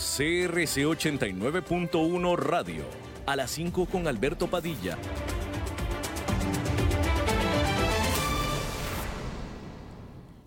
[0.00, 2.84] CRC 89.1 Radio.
[3.26, 4.96] A las 5 con Alberto Padilla.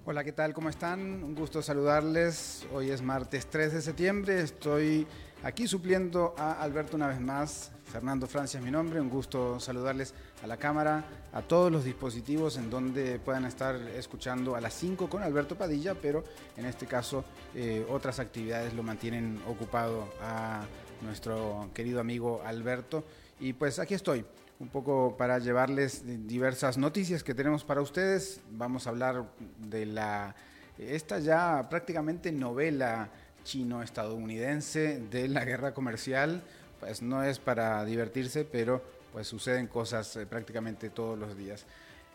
[0.05, 0.55] Hola, ¿qué tal?
[0.55, 1.23] ¿Cómo están?
[1.23, 2.65] Un gusto saludarles.
[2.73, 4.41] Hoy es martes 3 de septiembre.
[4.41, 5.05] Estoy
[5.43, 7.71] aquí supliendo a Alberto una vez más.
[7.91, 8.99] Fernando Francia es mi nombre.
[8.99, 14.55] Un gusto saludarles a la cámara, a todos los dispositivos en donde puedan estar escuchando
[14.55, 16.23] a las 5 con Alberto Padilla, pero
[16.57, 20.63] en este caso eh, otras actividades lo mantienen ocupado a
[21.01, 23.03] nuestro querido amigo Alberto.
[23.39, 24.25] Y pues aquí estoy,
[24.59, 28.41] un poco para llevarles diversas noticias que tenemos para ustedes.
[28.51, 29.25] Vamos a hablar
[29.59, 30.35] de la
[30.77, 33.09] esta ya prácticamente novela
[33.43, 36.41] chino-estadounidense de la guerra comercial.
[36.79, 41.65] Pues no es para divertirse, pero pues suceden cosas eh, prácticamente todos los días.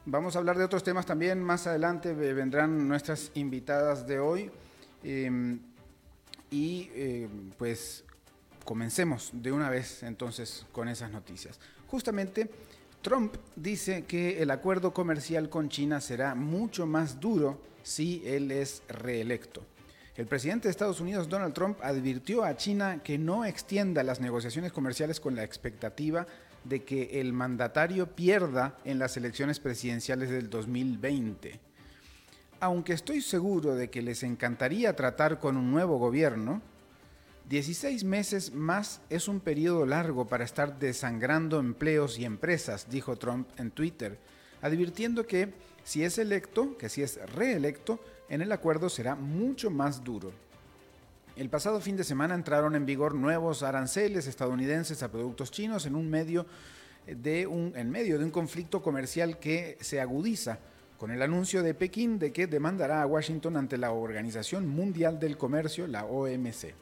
[0.04, 1.42] Vamos a hablar de otros temas también.
[1.42, 4.50] Más adelante vendrán nuestras invitadas de hoy.
[5.04, 5.60] Em,
[6.50, 8.04] y eh, pues
[8.64, 11.60] comencemos de una vez entonces con esas noticias.
[11.86, 12.50] Justamente
[13.02, 18.82] Trump dice que el acuerdo comercial con China será mucho más duro si él es
[18.88, 19.62] reelecto.
[20.18, 24.72] El presidente de Estados Unidos, Donald Trump, advirtió a China que no extienda las negociaciones
[24.72, 26.26] comerciales con la expectativa
[26.64, 31.60] de que el mandatario pierda en las elecciones presidenciales del 2020.
[32.58, 36.62] Aunque estoy seguro de que les encantaría tratar con un nuevo gobierno,
[37.48, 43.48] 16 meses más es un periodo largo para estar desangrando empleos y empresas, dijo Trump
[43.56, 44.18] en Twitter,
[44.62, 50.04] advirtiendo que si es electo, que si es reelecto, en el acuerdo será mucho más
[50.04, 50.32] duro.
[51.36, 55.94] El pasado fin de semana entraron en vigor nuevos aranceles estadounidenses a productos chinos en,
[55.94, 56.46] un medio
[57.06, 60.58] de un, en medio de un conflicto comercial que se agudiza
[60.98, 65.36] con el anuncio de Pekín de que demandará a Washington ante la Organización Mundial del
[65.36, 66.74] Comercio, la OMC.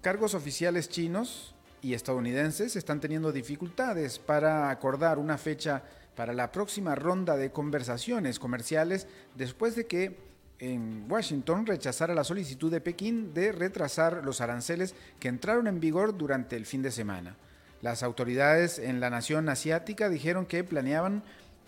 [0.00, 5.82] Cargos oficiales chinos y estadounidenses están teniendo dificultades para acordar una fecha
[6.16, 10.16] para la próxima ronda de conversaciones comerciales después de que
[10.58, 16.16] en Washington rechazara la solicitud de Pekín de retrasar los aranceles que entraron en vigor
[16.16, 17.36] durante el fin de semana.
[17.82, 21.22] Las autoridades en la nación asiática dijeron que planeaban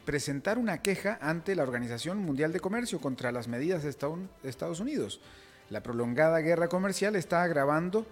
[0.05, 5.21] presentar una queja ante la Organización Mundial de Comercio contra las medidas de Estados Unidos.
[5.69, 8.07] La prolongada guerra comercial está agravando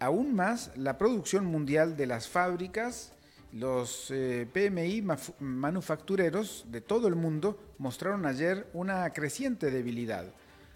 [0.00, 3.12] aún más la producción mundial de las fábricas
[3.52, 5.04] los eh, PMI
[5.40, 10.24] manufactureros de todo el mundo mostraron ayer una creciente debilidad,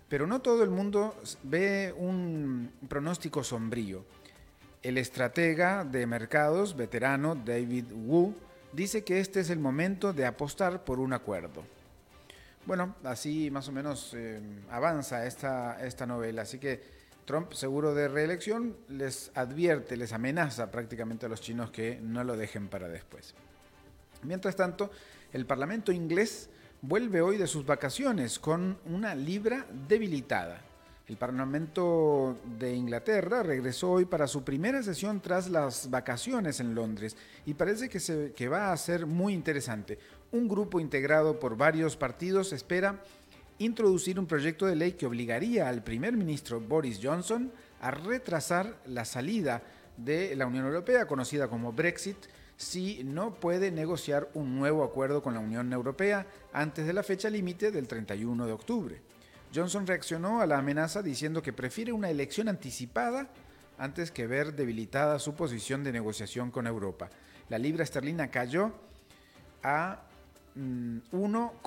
[0.09, 4.05] pero no todo el mundo ve un pronóstico sombrío.
[4.83, 8.35] El estratega de mercados veterano David Wu
[8.73, 11.65] dice que este es el momento de apostar por un acuerdo.
[12.67, 16.96] Bueno, así más o menos eh, avanza esta, esta novela, así que
[17.27, 22.37] Trump, seguro de reelección, les advierte, les amenaza prácticamente a los chinos que no lo
[22.37, 23.35] dejen para después.
[24.23, 24.91] Mientras tanto,
[25.33, 26.49] el Parlamento inglés
[26.83, 30.63] vuelve hoy de sus vacaciones con una libra debilitada.
[31.09, 37.17] El Parlamento de Inglaterra regresó hoy para su primera sesión tras las vacaciones en Londres
[37.45, 39.99] y parece que, se, que va a ser muy interesante.
[40.33, 43.03] Un grupo integrado por varios partidos espera
[43.59, 49.05] introducir un proyecto de ley que obligaría al primer ministro Boris Johnson a retrasar la
[49.05, 49.63] salida
[49.97, 52.17] de la Unión Europea, conocida como Brexit,
[52.57, 57.29] si no puede negociar un nuevo acuerdo con la Unión Europea antes de la fecha
[57.29, 59.01] límite del 31 de octubre.
[59.55, 63.29] Johnson reaccionó a la amenaza diciendo que prefiere una elección anticipada
[63.79, 67.11] antes que ver debilitada su posición de negociación con Europa.
[67.49, 68.73] La libra esterlina cayó
[69.63, 70.03] a
[70.55, 71.63] 1, mm,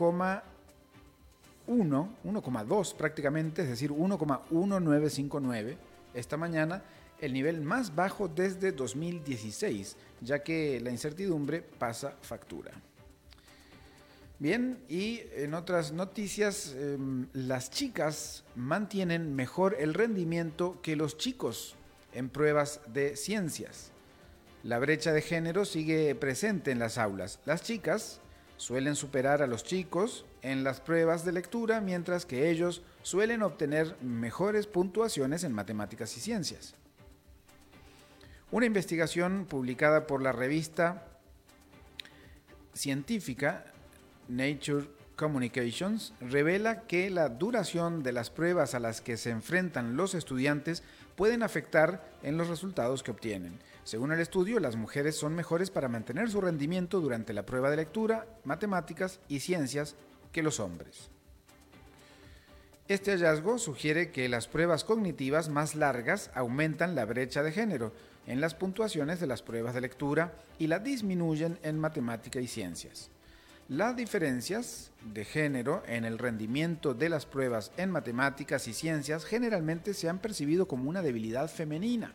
[1.70, 5.78] 1, 1,2 prácticamente, es decir, 1,1959
[6.16, 6.82] esta mañana,
[7.20, 12.72] el nivel más bajo desde 2016, ya que la incertidumbre pasa factura.
[14.40, 21.76] Bien, y en otras noticias, em, las chicas mantienen mejor el rendimiento que los chicos
[22.14, 23.92] en pruebas de ciencias.
[24.64, 27.40] La brecha de género sigue presente en las aulas.
[27.46, 28.22] Las chicas
[28.58, 33.96] suelen superar a los chicos en las pruebas de lectura, mientras que ellos suelen obtener
[34.02, 36.76] mejores puntuaciones en matemáticas y ciencias.
[38.52, 41.06] Una investigación publicada por la revista
[42.74, 43.66] científica
[44.28, 50.16] Nature Communications revela que la duración de las pruebas a las que se enfrentan los
[50.16, 50.82] estudiantes
[51.16, 53.60] pueden afectar en los resultados que obtienen.
[53.84, 57.78] Según el estudio, las mujeres son mejores para mantener su rendimiento durante la prueba de
[57.78, 59.96] lectura, matemáticas y ciencias
[60.32, 61.10] que los hombres.
[62.88, 67.94] Este hallazgo sugiere que las pruebas cognitivas más largas aumentan la brecha de género
[68.26, 73.12] en las puntuaciones de las pruebas de lectura y la disminuyen en matemática y ciencias.
[73.68, 79.94] Las diferencias de género en el rendimiento de las pruebas en matemáticas y ciencias generalmente
[79.94, 82.12] se han percibido como una debilidad femenina.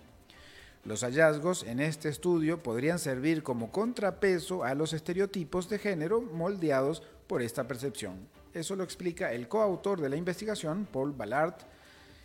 [0.84, 7.05] Los hallazgos en este estudio podrían servir como contrapeso a los estereotipos de género moldeados
[7.26, 8.29] por esta percepción.
[8.53, 11.56] Eso lo explica el coautor de la investigación, Paul Ballard,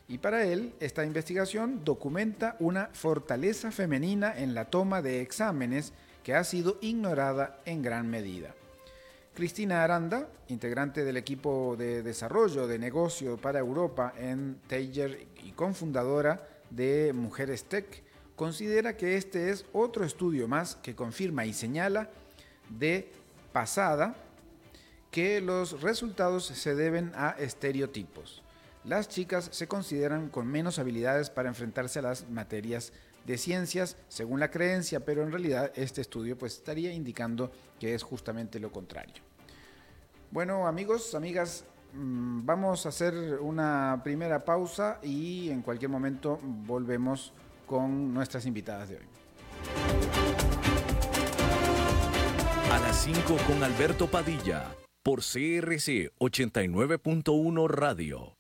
[0.08, 5.94] y para él esta investigación documenta una fortaleza femenina en la toma de exámenes
[6.24, 8.56] que ha sido ignorada en gran medida.
[9.36, 15.12] Cristina Aranda, integrante del equipo de desarrollo de negocio para Europa en Taylor
[15.44, 18.04] y cofundadora de Mujeres Tech,
[18.36, 22.10] considera que este es otro estudio más que confirma y señala
[22.70, 23.12] de
[23.54, 24.16] pasada
[25.12, 28.44] que los resultados se deben a estereotipos.
[28.84, 32.94] Las chicas se consideran con menos habilidades para enfrentarse a las materias
[33.26, 38.04] de ciencias, según la creencia, pero en realidad este estudio pues estaría indicando que es
[38.04, 39.22] justamente lo contrario.
[40.32, 47.34] Bueno, amigos, amigas, mm, vamos a hacer una primera pausa y en cualquier momento volvemos
[47.66, 49.06] con nuestras invitadas de hoy.
[52.72, 54.72] A las 5 con Alberto Padilla
[55.04, 58.39] por CRC 89.1 Radio.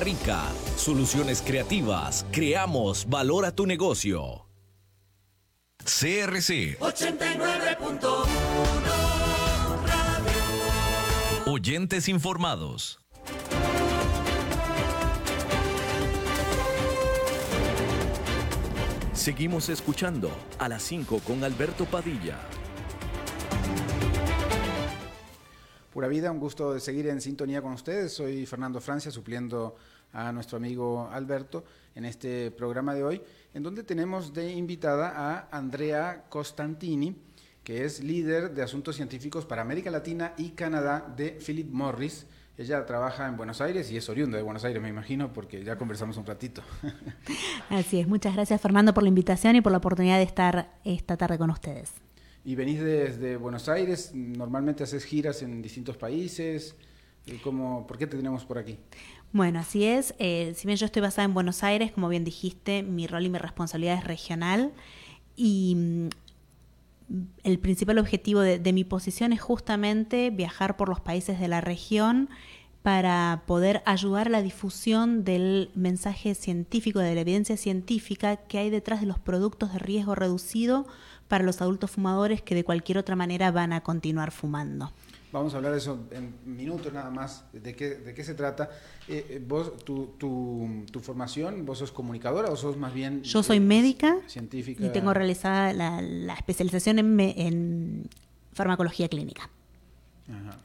[0.00, 0.42] Rica.
[0.76, 4.46] Soluciones Creativas, creamos valor a tu negocio.
[5.84, 8.46] CRC 89.1
[11.46, 12.98] Oyentes informados.
[19.12, 22.38] Seguimos escuchando a las 5 con Alberto Padilla.
[25.96, 28.12] Pura vida, un gusto de seguir en sintonía con ustedes.
[28.12, 29.76] Soy Fernando Francia, supliendo
[30.12, 31.64] a nuestro amigo Alberto
[31.94, 33.22] en este programa de hoy,
[33.54, 37.16] en donde tenemos de invitada a Andrea Costantini,
[37.64, 42.26] que es líder de asuntos científicos para América Latina y Canadá de Philip Morris.
[42.58, 45.78] Ella trabaja en Buenos Aires y es oriunda de Buenos Aires, me imagino, porque ya
[45.78, 46.60] conversamos un ratito.
[47.70, 51.16] Así es, muchas gracias Fernando por la invitación y por la oportunidad de estar esta
[51.16, 52.05] tarde con ustedes.
[52.46, 56.76] Y venís desde Buenos Aires, normalmente haces giras en distintos países.
[57.42, 58.78] ¿Cómo, ¿Por qué te tenemos por aquí?
[59.32, 60.14] Bueno, así es.
[60.20, 63.30] Eh, si bien yo estoy basada en Buenos Aires, como bien dijiste, mi rol y
[63.30, 64.72] mi responsabilidad es regional.
[65.34, 66.08] Y mm,
[67.42, 71.60] el principal objetivo de, de mi posición es justamente viajar por los países de la
[71.60, 72.28] región
[72.82, 78.70] para poder ayudar a la difusión del mensaje científico, de la evidencia científica que hay
[78.70, 80.86] detrás de los productos de riesgo reducido
[81.28, 84.92] para los adultos fumadores que de cualquier otra manera van a continuar fumando.
[85.32, 88.70] Vamos a hablar de eso en minutos nada más, de qué, de qué se trata.
[89.08, 93.22] Eh, eh, vos, tu, tu, formación, vos sos comunicadora o sos más bien...
[93.22, 94.84] Yo soy médica científica.
[94.84, 98.08] y tengo realizada la, la especialización en, en
[98.54, 99.50] farmacología clínica.
[100.28, 100.58] Ajá.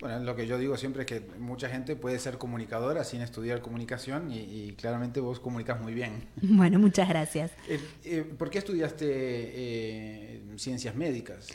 [0.00, 3.60] Bueno, lo que yo digo siempre es que mucha gente puede ser comunicadora sin estudiar
[3.60, 6.28] comunicación y, claramente vos comunicas muy bien.
[6.58, 7.52] Bueno, muchas gracias.
[7.68, 11.48] Eh, eh, ¿Por qué estudiaste eh, ciencias médicas?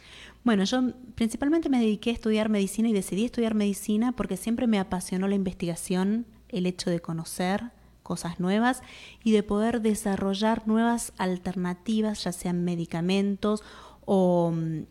[0.43, 4.79] Bueno, yo principalmente me dediqué a estudiar medicina y decidí estudiar medicina porque siempre me
[4.79, 7.71] apasionó la investigación, el hecho de conocer
[8.03, 8.81] cosas nuevas
[9.23, 13.63] y de poder desarrollar nuevas alternativas, ya sean medicamentos
[14.05, 14.83] o mm,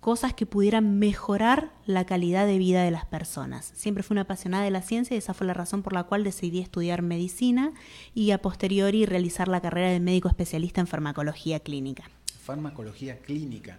[0.00, 3.70] cosas que pudieran mejorar la calidad de vida de las personas.
[3.74, 6.24] Siempre fui una apasionada de la ciencia y esa fue la razón por la cual
[6.24, 7.72] decidí estudiar medicina
[8.14, 12.04] y a posteriori realizar la carrera de médico especialista en farmacología clínica.
[12.42, 13.78] Farmacología clínica.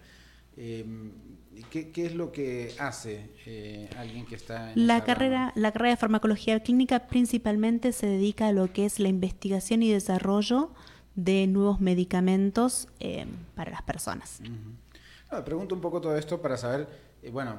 [0.58, 1.12] Em,
[1.72, 5.52] ¿qué, es lo que hace eh, alguien que está en la carrera?
[5.56, 9.92] La carrera de farmacología clínica principalmente se dedica a lo que es la investigación y
[9.92, 10.72] desarrollo
[11.16, 13.26] de nuevos medicamentos eh,
[13.56, 14.40] para las personas
[15.46, 16.88] pregunto un poco todo esto para saber,
[17.24, 17.56] eh, bueno,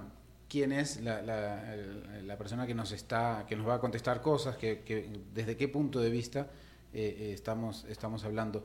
[0.48, 5.10] quién es la, la, persona que nos está, que nos va a contestar cosas, que,
[5.34, 6.50] desde qué punto de vista
[6.92, 8.64] eh, eh, estamos, estamos hablando.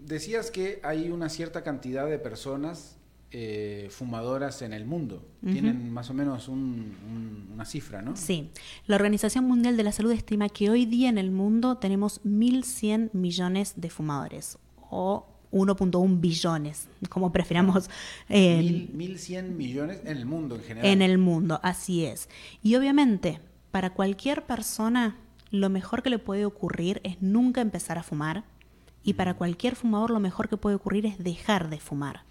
[0.00, 2.96] decías que hay una cierta cantidad de personas
[3.34, 5.24] eh, fumadoras en el mundo.
[5.42, 8.14] Tienen más o menos una cifra, ¿no?
[8.14, 8.50] Sí.
[8.86, 13.08] La Organización Mundial de la Salud estima que hoy día en el mundo tenemos 1.100
[13.14, 14.58] millones de fumadores
[14.90, 17.88] o 1.1 billones, como prefiramos.
[18.28, 20.90] Eh, 1.100 millones en el mundo en general.
[20.90, 22.28] En el mundo, así es.
[22.62, 23.40] Y obviamente,
[23.70, 25.16] para cualquier persona,
[25.50, 28.44] lo mejor que le puede ocurrir es nunca empezar a fumar.
[29.04, 32.24] Y para cualquier fumador, lo mejor que puede ocurrir es dejar de fumar.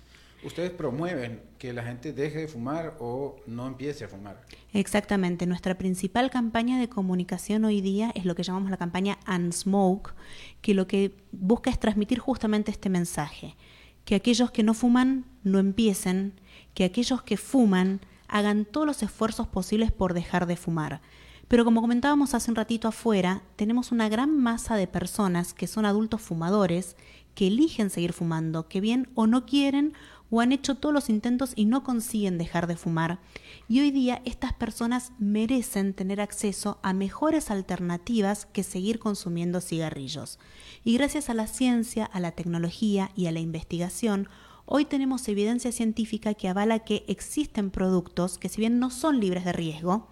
[0.44, 4.42] Ustedes promueven que la gente deje de fumar o no empiece a fumar.
[4.74, 5.46] Exactamente.
[5.46, 10.16] Nuestra principal campaña de comunicación hoy día es lo que llamamos la campaña Unsmoke,
[10.62, 13.56] que lo que busca es transmitir justamente este mensaje.
[14.04, 16.34] Que aquellos que no fuman no empiecen,
[16.74, 21.02] que aquellos que fuman hagan todos los esfuerzos posibles por dejar de fumar.
[21.48, 25.86] Pero como comentábamos hace un ratito afuera, tenemos una gran masa de personas que son
[25.86, 26.96] adultos fumadores
[27.36, 29.94] que eligen seguir fumando, que bien o no quieren
[30.32, 33.20] o han hecho todos los intentos y no consiguen dejar de fumar.
[33.68, 40.40] Y hoy día estas personas merecen tener acceso a mejores alternativas que seguir consumiendo cigarrillos.
[40.84, 44.30] Y gracias a la ciencia, a la tecnología y a la investigación,
[44.66, 49.44] hoy tenemos evidencia científica que avala que existen productos que si bien no son libres
[49.44, 50.08] de riesgo,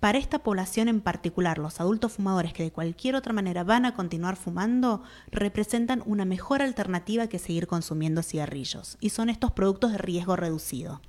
[0.00, 3.94] para esta población en particular, los adultos fumadores que de cualquier otra manera van a
[3.94, 8.96] continuar fumando, representan una mejor alternativa que seguir consumiendo cigarrillos.
[9.00, 11.00] Y son estos productos de riesgo reducido.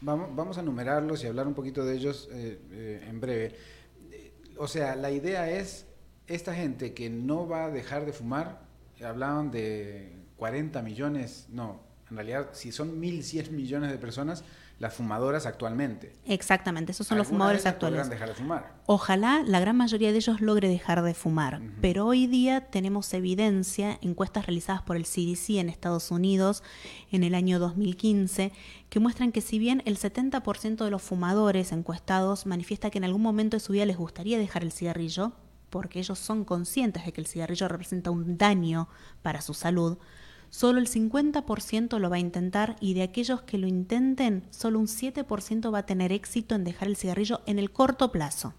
[0.00, 3.56] Vamos, a numerarlos y hablar un poquito de ellos eh, eh, en breve.
[4.12, 5.86] Eh, o sea, la idea es,
[6.28, 8.60] esta gente que no va a dejar de fumar,
[9.04, 14.44] hablaban de 40 millones, no, en realidad si son 1.100 millones de personas,
[14.78, 16.12] las fumadoras actualmente.
[16.26, 18.10] Exactamente, esos son los fumadores actuales.
[18.10, 18.74] dejar de fumar.
[18.84, 23.98] Ojalá la gran mayoría de ellos logre dejar de fumar, pero hoy día tenemos evidencia,
[24.02, 26.62] encuestas realizadas por el CDC en Estados Unidos
[27.10, 28.52] en el año 2015,
[28.90, 33.22] que muestran que si bien el 70% de los fumadores encuestados manifiesta que en algún
[33.22, 35.32] momento de su vida les gustaría dejar el cigarrillo,
[35.70, 38.88] porque ellos son conscientes de que el cigarrillo representa un daño
[39.22, 39.98] para su salud,
[40.50, 44.86] Solo el 50% lo va a intentar y de aquellos que lo intenten, solo un
[44.86, 48.54] 7% va a tener éxito en dejar el cigarrillo en el corto plazo.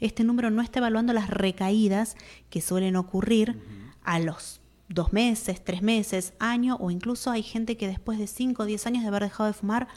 [0.00, 2.16] Este número no está evaluando las recaídas
[2.50, 3.60] que suelen ocurrir
[4.02, 8.62] a los dos meses, tres meses, año o incluso hay gente que después de 5
[8.62, 9.88] o 10 años de haber dejado de fumar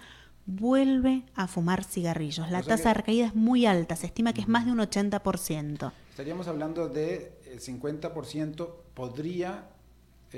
[0.46, 2.50] vuelve a fumar cigarrillos.
[2.52, 5.92] La tasa de recaída es muy alta, se estima que es más de un 80%.
[6.12, 9.70] Estaríamos hablando de el 50% podría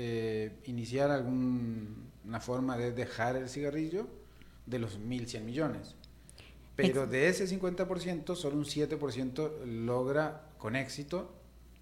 [0.00, 4.06] eh, iniciar alguna forma de dejar el cigarrillo
[4.64, 5.96] de los 1.100 millones.
[6.76, 11.34] Pero de ese 50%, solo un 7% logra con éxito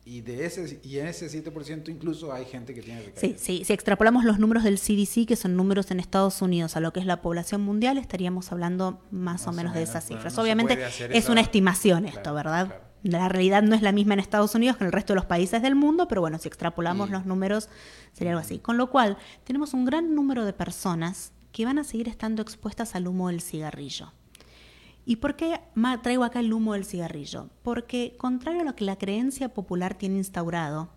[0.07, 3.73] y de ese y en ese 7% incluso hay gente que tiene Sí, sí, si
[3.75, 7.07] extrapolamos los números del CDC, que son números en Estados Unidos, a lo que es
[7.07, 10.39] la población mundial, estaríamos hablando más, o, menos de esas cifras.
[10.39, 10.79] Obviamente
[11.11, 12.86] es una estimación esto, ¿verdad?
[13.03, 15.27] La realidad no es la misma en Estados Unidos que en el resto de los
[15.27, 17.69] países del mundo, pero bueno, si extrapolamos los números
[18.13, 18.59] sería algo así.
[18.59, 22.95] Con lo cual, tenemos un gran número de personas que van a seguir estando expuestas
[22.95, 24.13] al humo del cigarrillo.
[25.05, 25.61] ¿Y por qué
[26.03, 27.49] traigo acá el humo del cigarrillo?
[27.63, 30.89] Porque, contrario a lo que la creencia popular tiene instaurado,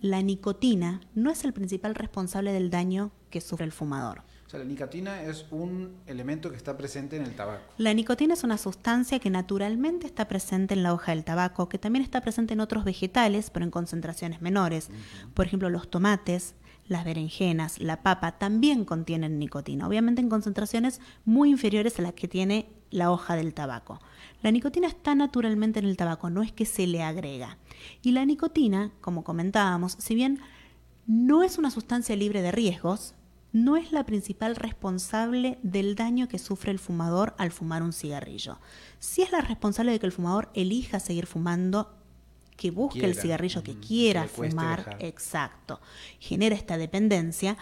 [0.00, 4.22] la nicotina no es el principal responsable del daño que sufre el fumador
[4.58, 7.62] la nicotina es un elemento que está presente en el tabaco.
[7.78, 11.78] La nicotina es una sustancia que naturalmente está presente en la hoja del tabaco, que
[11.78, 14.90] también está presente en otros vegetales, pero en concentraciones menores.
[15.34, 16.54] Por ejemplo, los tomates,
[16.86, 22.28] las berenjenas, la papa también contienen nicotina, obviamente en concentraciones muy inferiores a las que
[22.28, 24.00] tiene la hoja del tabaco.
[24.42, 27.56] La nicotina está naturalmente en el tabaco, no es que se le agrega.
[28.02, 30.40] Y la nicotina, como comentábamos, si bien
[31.06, 33.14] no es una sustancia libre de riesgos,
[33.52, 38.58] no es la principal responsable del daño que sufre el fumador al fumar un cigarrillo.
[38.98, 41.94] Sí es la responsable de que el fumador elija seguir fumando,
[42.56, 45.80] que busque el cigarrillo que quiera fumar, exacto,
[46.18, 47.56] genera esta dependencia,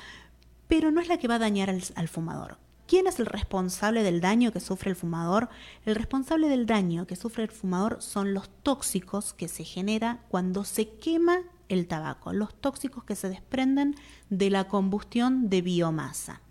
[0.69, 2.59] pero no es la que va a dañar al, al fumador.
[2.87, 5.49] ¿Quién es el responsable del daño que sufre el fumador?
[5.85, 10.65] El responsable del daño que sufre el fumador son los tóxicos que se genera cuando
[10.65, 13.95] se quema el tabaco, los tóxicos que se desprenden
[14.29, 16.43] de la combustión de biomasa.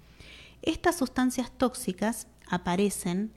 [0.63, 3.31] Estas sustancias tóxicas aparecen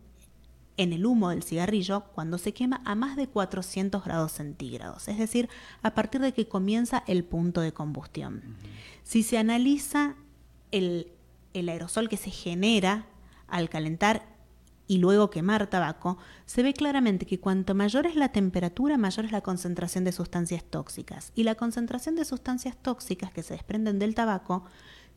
[0.78, 5.18] en el humo del cigarrillo cuando se quema a más de 400 grados centígrados, es
[5.18, 5.50] decir,
[5.82, 8.42] a partir de que comienza el punto de combustión.
[9.02, 10.14] Si se analiza
[10.70, 11.12] el,
[11.52, 13.06] el aerosol que se genera
[13.48, 14.31] al calentar
[14.86, 19.32] y luego quemar tabaco, se ve claramente que cuanto mayor es la temperatura, mayor es
[19.32, 21.32] la concentración de sustancias tóxicas.
[21.34, 24.64] Y la concentración de sustancias tóxicas que se desprenden del tabaco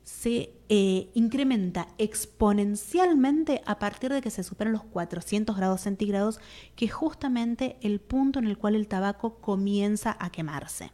[0.05, 6.39] se eh, incrementa exponencialmente a partir de que se superan los 400 grados centígrados,
[6.75, 10.91] que es justamente el punto en el cual el tabaco comienza a quemarse.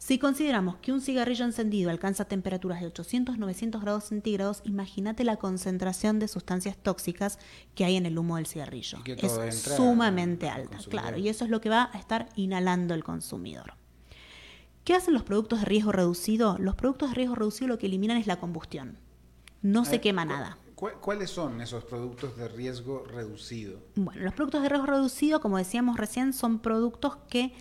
[0.00, 6.18] Si consideramos que un cigarrillo encendido alcanza temperaturas de 800-900 grados centígrados, imagínate la concentración
[6.18, 7.38] de sustancias tóxicas
[7.74, 8.98] que hay en el humo del cigarrillo.
[9.04, 13.74] es sumamente alta, claro, y eso es lo que va a estar inhalando el consumidor.
[14.84, 16.56] ¿Qué hacen los productos de riesgo reducido?
[16.58, 18.96] Los productos de riesgo reducido lo que eliminan es la combustión.
[19.60, 20.56] No se quema nada.
[20.76, 23.80] ¿Cuáles son esos productos de riesgo reducido?
[23.96, 27.52] Bueno, los productos de riesgo reducido, como decíamos recién, son productos que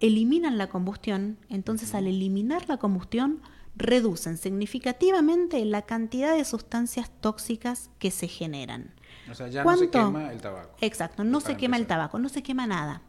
[0.00, 1.38] eliminan la combustión.
[1.48, 3.42] Entonces, al eliminar la combustión,
[3.76, 8.94] reducen significativamente la cantidad de sustancias tóxicas que se generan.
[9.30, 10.76] O sea, ya no se quema el tabaco.
[10.80, 13.02] Exacto, no se quema el tabaco, no se quema nada.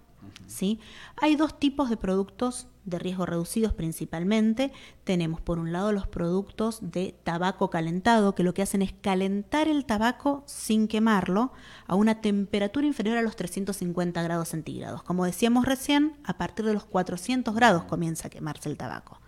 [1.21, 4.71] Hay dos tipos de productos de riesgo reducidos principalmente.
[5.03, 9.67] Tenemos por un lado los productos de tabaco calentado, que lo que hacen es calentar
[9.67, 11.51] el tabaco sin quemarlo
[11.85, 15.03] a una temperatura inferior a los 350 grados centígrados.
[15.03, 19.19] Como decíamos recién, a partir de los 400 grados comienza a quemarse el tabaco.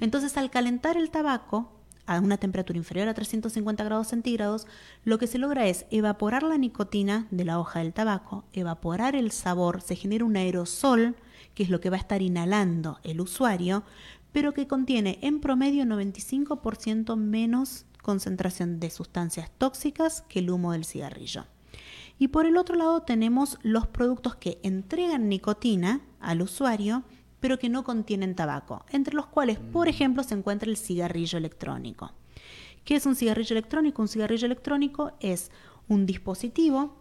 [0.00, 1.75] Entonces, al calentar el tabaco,
[2.06, 4.66] a una temperatura inferior a 350 grados centígrados,
[5.04, 9.32] lo que se logra es evaporar la nicotina de la hoja del tabaco, evaporar el
[9.32, 11.16] sabor, se genera un aerosol,
[11.54, 13.84] que es lo que va a estar inhalando el usuario,
[14.32, 20.84] pero que contiene en promedio 95% menos concentración de sustancias tóxicas que el humo del
[20.84, 21.46] cigarrillo.
[22.18, 27.02] Y por el otro lado tenemos los productos que entregan nicotina al usuario,
[27.40, 29.90] pero que no contienen tabaco, entre los cuales, por mm.
[29.90, 32.12] ejemplo, se encuentra el cigarrillo electrónico.
[32.84, 34.02] ¿Qué es un cigarrillo electrónico?
[34.02, 35.50] Un cigarrillo electrónico es
[35.88, 36.96] un dispositivo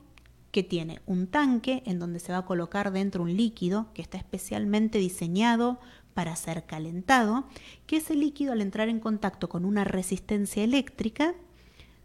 [0.52, 4.18] que tiene un tanque en donde se va a colocar dentro un líquido que está
[4.18, 5.80] especialmente diseñado
[6.14, 7.44] para ser calentado,
[7.88, 11.36] que ese líquido al entrar en contacto con una resistencia eléctrica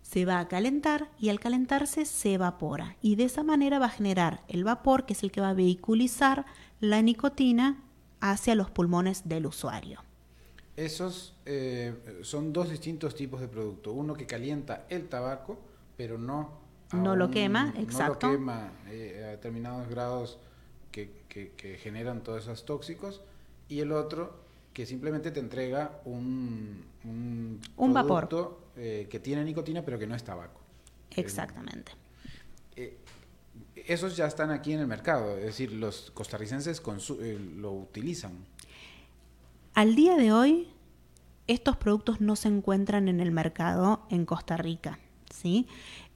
[0.02, 3.90] se va a calentar y al calentarse se evapora y de esa manera va a
[3.90, 6.44] generar el vapor que es el que va a vehiculizar
[6.80, 7.78] la nicotina
[8.20, 10.02] hacia los pulmones del usuario.
[10.76, 13.92] Esos eh, son dos distintos tipos de producto.
[13.92, 15.58] Uno que calienta el tabaco,
[15.96, 16.60] pero no...
[16.92, 18.26] No lo quema, exacto.
[18.26, 20.38] No lo quema eh, a determinados grados
[20.90, 23.20] que, generan todos esos tóxicos.
[23.68, 24.40] Y el otro
[24.72, 30.14] que simplemente te entrega un, un, un vapor eh, que tiene nicotina, pero que no
[30.14, 30.60] es tabaco.
[31.10, 31.92] Exactamente
[33.92, 36.80] esos ya están aquí en el mercado, es decir, los costarricenses
[37.20, 38.32] eh, lo utilizan.
[39.74, 40.68] Al día de hoy,
[41.48, 45.00] estos productos no se encuentran en el mercado en Costa Rica.
[45.34, 45.66] ¿sí?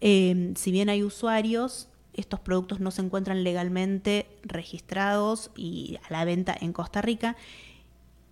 [0.01, 6.25] Em, si bien hay usuarios, estos productos no se encuentran legalmente registrados y a la
[6.25, 7.37] venta en Costa Rica.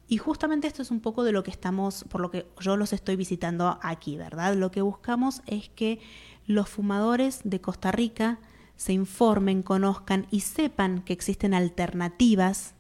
[0.07, 2.92] Y justamente esto es un poco de lo que estamos, por lo que yo los
[2.92, 4.55] estoy visitando aquí, ¿verdad?
[4.55, 6.00] Lo que buscamos es que
[6.46, 8.38] los fumadores de Costa Rica
[8.77, 12.75] se informen, conozcan y sepan que existen alternativas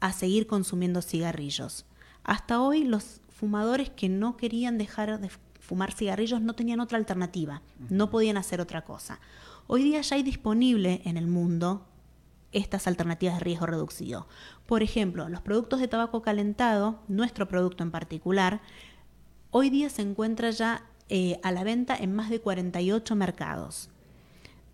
[0.00, 1.86] a seguir consumiendo cigarrillos.
[2.22, 7.62] Hasta hoy los fumadores que no querían dejar de fumar cigarrillos no tenían otra alternativa,
[7.88, 9.20] no podían hacer otra cosa.
[9.66, 11.86] Hoy día ya hay disponible en el mundo
[12.52, 14.28] estas alternativas de riesgo reducido.
[14.66, 18.60] Por ejemplo, los productos de tabaco calentado, nuestro producto en particular,
[19.50, 23.90] hoy día se encuentra ya eh, a la venta en más de 48 mercados.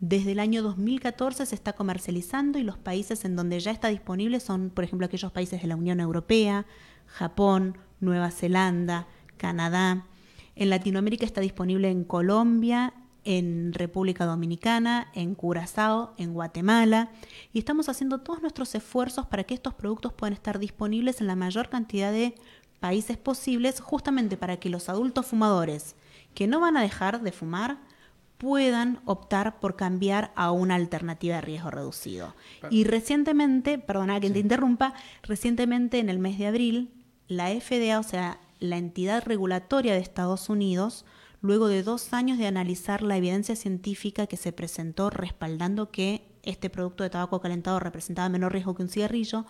[0.01, 4.41] Desde el año 2014 se está comercializando y los países en donde ya está disponible
[4.41, 6.65] son, por ejemplo, aquellos países de la Unión Europea,
[7.05, 10.07] Japón, Nueva Zelanda, Canadá.
[10.57, 17.11] En Latinoamérica está disponible en Colombia, en República Dominicana, en Curazao, en Guatemala,
[17.53, 21.37] y estamos haciendo todos nuestros esfuerzos para que estos productos puedan estar disponibles en la
[21.37, 22.35] mayor cantidad de
[22.81, 25.95] países posibles, justamente para que los adultos fumadores
[26.35, 27.90] que no van a dejar de fumar
[28.41, 32.35] puedan optar por cambiar a una alternativa de riesgo reducido.
[32.71, 36.91] Y recientemente, perdona que te interrumpa, recientemente en el mes de abril,
[37.29, 41.05] la FDA, o sea, la entidad regulatoria de Estados Unidos,
[41.43, 46.71] luego de dos años de analizar la evidencia científica que se presentó respaldando que este
[46.71, 49.45] producto de tabaco calentado representaba menor riesgo que un cigarrillo,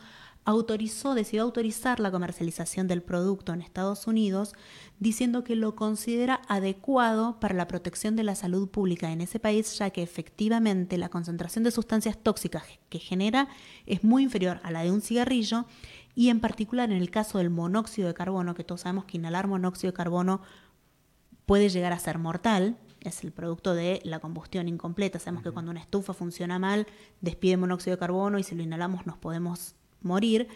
[0.44, 4.54] autorizó, decidió autorizar la comercialización del producto en Estados Unidos,
[4.98, 9.78] diciendo que lo considera adecuado para la protección de la salud pública en ese país,
[9.78, 13.48] ya que efectivamente la concentración de sustancias tóxicas que genera
[13.86, 15.66] es muy inferior a la de un cigarrillo
[16.14, 19.46] y en particular en el caso del monóxido de carbono, que todos sabemos que inhalar
[19.46, 20.42] monóxido de carbono
[21.46, 25.18] puede llegar a ser mortal, es el producto de la combustión incompleta.
[25.18, 26.86] Sabemos que cuando una estufa funciona mal,
[27.20, 30.48] despide monóxido de carbono y si lo inhalamos nos podemos morir,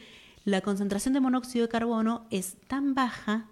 [0.44, 3.48] la concentración de monóxido de carbono es tan baja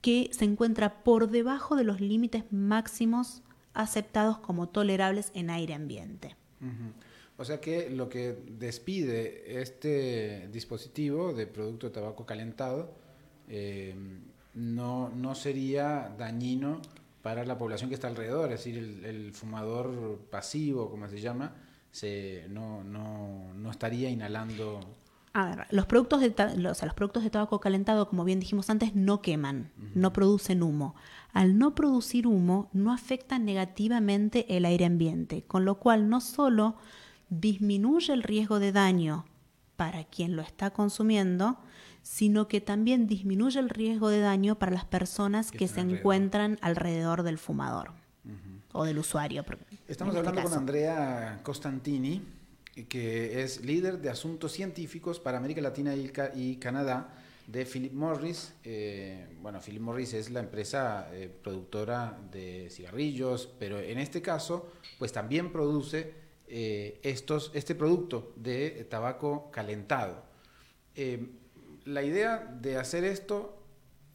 [0.00, 3.42] que se encuentra por debajo de los límites máximos
[3.74, 6.36] aceptados como tolerables en aire ambiente.
[7.36, 12.94] O sea que lo que despide este dispositivo de producto de tabaco calentado
[13.48, 13.94] eh,
[14.54, 16.80] no, no sería dañino
[17.22, 21.56] para la población que está alrededor, es decir, el, fumador pasivo, como se llama,
[21.96, 24.80] se, no, no, no estaría inhalando
[25.32, 28.94] a ver, los productos, de los, los productos de tabaco calentado, como bien dijimos antes,
[28.94, 30.94] no queman, no producen humo.
[31.32, 36.76] Al no producir humo, no afectan negativamente el aire ambiente, con lo cual no solo
[37.28, 39.24] disminuye el riesgo de daño
[39.76, 41.58] para quien lo está consumiendo,
[42.02, 47.22] sino que también disminuye el riesgo de daño para las personas que, se encuentran alrededor
[47.22, 47.92] del fumador
[48.72, 49.44] o del usuario.
[49.88, 52.20] Estamos este hablando con Andrea Costantini,
[52.88, 57.14] que es líder de asuntos científicos para América Latina y, Canadá
[57.46, 58.52] de Philip Morris.
[58.64, 64.72] Eh, bueno, Philip Morris es la empresa eh, productora de cigarrillos, pero en este caso,
[64.98, 66.14] pues también produce
[66.48, 70.24] eh, estos, este producto de tabaco calentado.
[71.84, 73.62] la idea de hacer esto,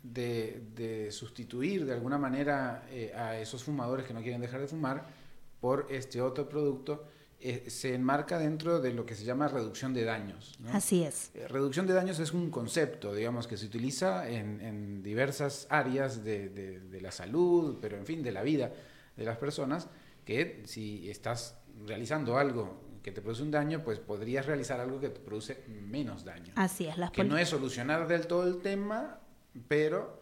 [0.04, 2.84] de, de sustituir de alguna manera
[3.16, 5.21] a esos fumadores que no quieren dejar de fumar
[5.62, 7.06] por este otro producto,
[7.40, 10.60] eh, se enmarca dentro de lo que se llama reducción de daños.
[10.74, 11.32] Así es.
[11.34, 17.00] Eh, reducción de daños es un concepto, digamos, que se utiliza en, diversas áreas de,
[17.02, 18.72] la salud, pero en fin, de la vida
[19.16, 19.88] de las personas,
[20.24, 25.10] que si estás realizando algo que te produce un daño, pues podrías realizar algo que
[25.10, 26.54] te produce menos daño.
[26.56, 26.98] Así es.
[26.98, 29.20] Las que no es solucionar del todo el tema,
[29.68, 30.22] pero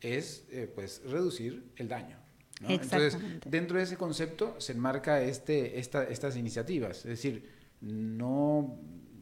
[0.00, 2.23] es eh, pues reducir el daño.
[2.60, 8.78] Entonces, dentro de ese concepto se enmarca este, estas iniciativas, es decir, no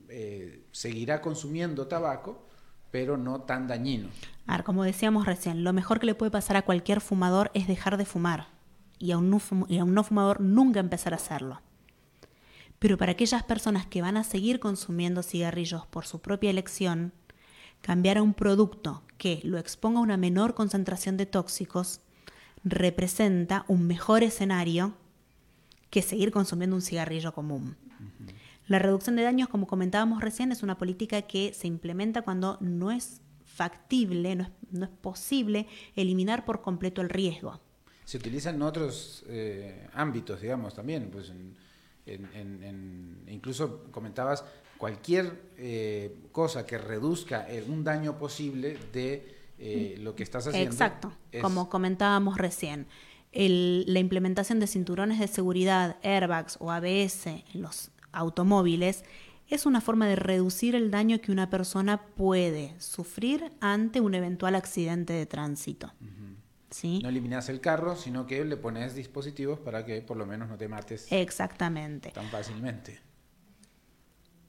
[0.09, 2.47] eh, seguirá consumiendo tabaco,
[2.90, 4.09] pero no tan dañino.
[4.47, 7.66] A ver, como decíamos recién, lo mejor que le puede pasar a cualquier fumador es
[7.66, 8.49] dejar de fumar
[8.99, 11.61] y a un no, y a un no fumador nunca empezar a hacerlo.
[12.79, 17.12] Pero para aquellas personas que van a seguir consumiendo cigarrillos por su propia elección,
[17.81, 22.01] cambiar a un producto que lo exponga a una menor concentración de tóxicos
[22.64, 24.94] representa un mejor escenario
[25.90, 27.77] que seguir consumiendo un cigarrillo común.
[28.66, 32.90] La reducción de daños, como comentábamos recién, es una política que se implementa cuando no
[32.90, 34.35] es factible,
[34.70, 37.61] no es, posible eliminar por completo el riesgo.
[38.05, 41.11] Se utiliza en otros eh, ámbitos, digamos, también.
[41.11, 41.33] Pues
[43.29, 44.44] incluso comentabas
[44.79, 49.32] cualquier eh, cosa que reduzca un daño posible de
[49.62, 50.70] eh, lo que estás haciendo.
[50.70, 52.87] Exacto, como comentábamos recién.
[53.33, 59.05] la implementación de cinturones de seguridad, airbags o ABS en los automóviles
[59.48, 64.55] es una forma de reducir el daño que una persona puede sufrir ante un eventual
[64.55, 65.92] accidente de tránsito.
[66.70, 67.01] ¿Sí?
[67.03, 70.57] No eliminas el carro, sino que le pones dispositivos para que por lo menos no
[70.57, 72.11] te mates Exactamente.
[72.12, 72.98] tan fácilmente.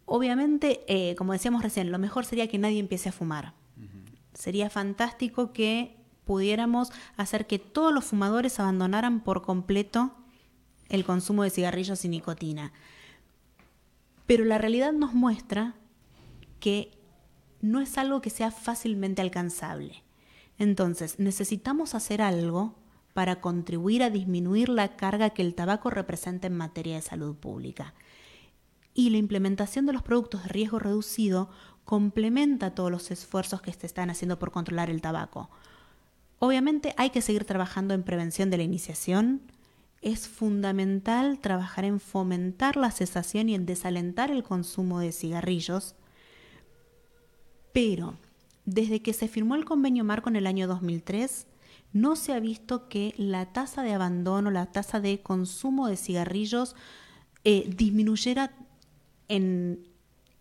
[0.05, 3.53] Obviamente, eh, como decíamos recién, lo mejor sería que nadie empiece a fumar.
[4.33, 10.15] Sería fantástico que pudiéramos hacer que todos los fumadores abandonaran por completo
[10.89, 12.71] el consumo de cigarrillos y nicotina.
[14.25, 15.75] Pero la realidad nos muestra
[16.59, 16.91] que
[17.61, 20.03] no es algo que sea fácilmente alcanzable.
[20.57, 22.75] Entonces, necesitamos hacer algo
[23.13, 27.93] para contribuir a disminuir la carga que el tabaco representa en materia de salud pública.
[28.93, 31.49] Y la implementación de los productos de riesgo reducido
[31.85, 35.49] complementa todos los esfuerzos que se están haciendo por controlar el tabaco.
[36.39, 39.41] Obviamente hay que seguir trabajando en prevención de la iniciación.
[40.01, 45.95] Es fundamental trabajar en fomentar la cesación y en desalentar el consumo de cigarrillos.
[47.71, 48.15] Pero
[48.65, 51.47] desde que se firmó el convenio marco en el año 2003,
[51.93, 56.75] no se ha visto que la tasa de abandono, la tasa de consumo de cigarrillos
[57.43, 58.53] eh, disminuyera
[59.27, 59.87] en,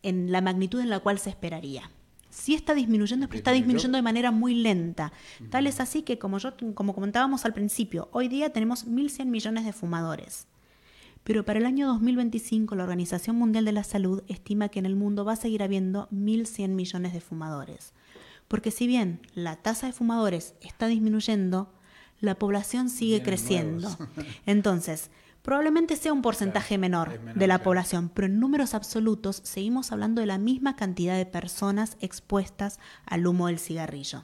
[0.02, 1.90] en la magnitud en la cual se esperaría.
[2.30, 5.12] Sí está disminuyendo, pero está disminuyendo de manera muy lenta.
[5.50, 9.66] Tal es así que, como, yo, como comentábamos al principio, hoy día tenemos 1.100 millones
[9.66, 10.46] de fumadores.
[11.24, 14.96] Pero para el año 2025 la Organización Mundial de la Salud estima que en el
[14.96, 17.92] mundo va a seguir habiendo 1.100 millones de fumadores.
[18.48, 21.72] Porque si bien la tasa de fumadores está disminuyendo,
[22.20, 23.96] la población sigue creciendo.
[24.46, 25.10] Entonces,
[25.42, 30.26] Probablemente sea un porcentaje menor, de la población, pero en números absolutos seguimos hablando de
[30.26, 34.22] la misma cantidad de personas expuestas al humo del cigarrillo.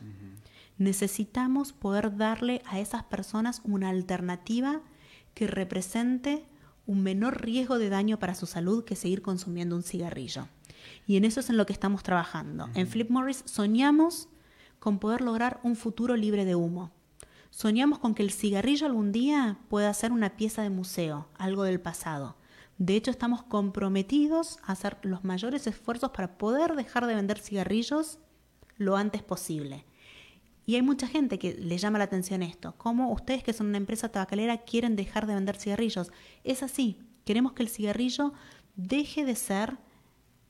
[0.78, 4.80] Necesitamos poder darle a esas personas una alternativa
[5.34, 6.46] que represente
[6.86, 10.48] un menor riesgo de daño para su salud que seguir consumiendo un cigarrillo.
[11.06, 12.68] Y en eso es en lo que estamos trabajando.
[12.74, 14.28] En Flip Morris soñamos
[14.78, 16.92] con poder lograr un futuro libre de humo.
[17.50, 21.80] Soñamos con que el cigarrillo algún día pueda ser una pieza de museo, algo del
[21.80, 22.36] pasado.
[22.78, 28.18] De hecho, estamos comprometidos a hacer los mayores esfuerzos para poder dejar de vender cigarrillos
[28.76, 29.84] lo antes posible.
[30.64, 32.74] Y hay mucha gente que le llama la atención esto.
[32.76, 36.12] ¿Cómo ustedes que son una empresa tabacalera quieren dejar de vender cigarrillos?
[36.44, 37.00] Es así.
[37.24, 38.34] Queremos que el cigarrillo
[38.76, 39.78] deje de ser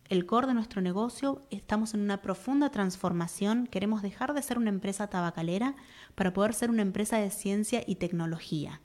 [0.09, 1.43] el core de nuestro negocio.
[1.51, 3.67] Estamos en una profunda transformación.
[3.67, 5.77] Queremos dejar de ser una empresa tabacalera
[6.15, 8.81] para poder ser una empresa de ciencia y tecnología.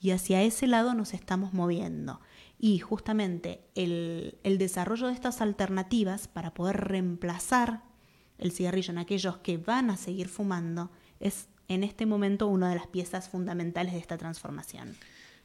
[0.00, 2.20] Y hacia ese lado nos estamos moviendo.
[2.58, 7.82] Y justamente el, el desarrollo de estas alternativas para poder reemplazar
[8.38, 12.74] el cigarrillo en aquellos que van a seguir fumando es en este momento una de
[12.76, 14.94] las piezas fundamentales de esta transformación.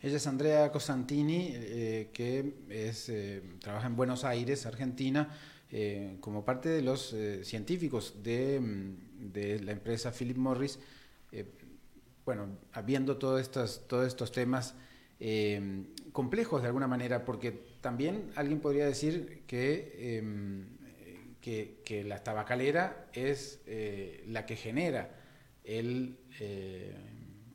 [0.01, 5.37] Ella es Andrea Cosantini, eh, que es, eh, trabaja en Buenos Aires, Argentina,
[5.71, 10.79] eh, como parte de los científicos de, mm, de, la empresa Philip Morris.
[12.25, 14.75] bueno, viendo todos estos, todos estos temas
[16.11, 20.67] complejos de alguna manera, porque también alguien podría decir que em,
[21.41, 23.61] que, la tabacalera es
[24.27, 25.09] la que genera
[25.63, 26.17] el,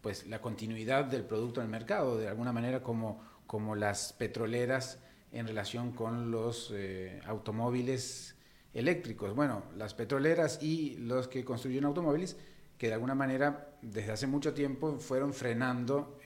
[0.05, 5.01] pues la continuidad del producto en el mercado, de alguna manera como, como las petroleras
[5.33, 8.37] en relación con los eh, automóviles
[8.73, 9.35] eléctricos.
[9.35, 12.37] Bueno, las petroleras y los que construyen automóviles
[12.79, 16.21] que de alguna manera desde hace mucho tiempo fueron frenando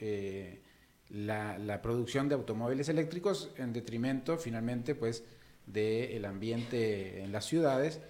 [1.08, 5.24] la, la, producción de automóviles eléctricos en detrimento finalmente pues
[5.72, 8.00] del ambiente en las ciudades,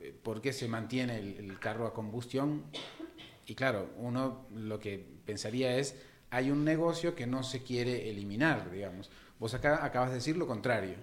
[0.00, 2.64] eh, porque se mantiene el, carro a combustión.
[3.46, 5.96] Y claro, uno lo que pensaría es,
[6.30, 9.10] hay un negocio que no se quiere eliminar, digamos.
[9.38, 10.96] Vos acá acabas de decir lo contrario.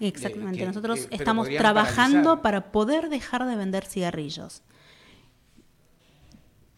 [0.00, 4.62] Exactamente, nosotros estamos trabajando para poder dejar de vender cigarrillos.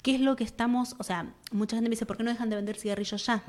[0.03, 2.51] ¿Qué es lo que estamos, o sea, mucha gente me dice, ¿por qué no dejan
[2.51, 3.42] de vender cigarrillos ya?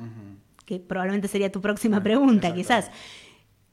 [0.66, 2.90] Que probablemente sería tu próxima pregunta, quizás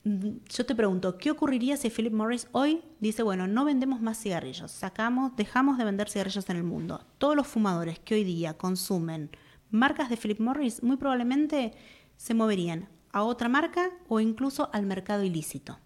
[0.04, 4.70] yo te pregunto, ¿qué ocurriría si Philip Morris hoy dice, bueno, no vendemos más cigarrillos,
[4.70, 7.06] sacamos, dejamos de vender cigarrillos en el mundo?
[7.16, 9.30] Todos los fumadores que hoy día consumen
[9.70, 11.72] marcas de Philip Morris muy probablemente
[12.18, 15.78] se moverían a otra marca o incluso al mercado ilícito.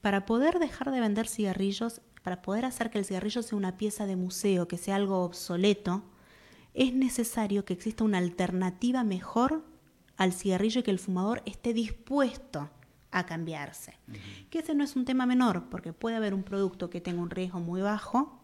[0.00, 4.06] Para poder dejar de vender cigarrillos, para poder hacer que el cigarrillo sea una pieza
[4.06, 6.02] de museo, que sea algo obsoleto,
[6.72, 9.62] es necesario que exista una alternativa mejor
[10.16, 12.70] al cigarrillo y que el fumador esté dispuesto
[13.12, 13.94] a cambiarse.
[14.50, 17.30] Que ese no es un tema menor, porque puede haber un producto que tenga un
[17.30, 18.40] riesgo muy bajo,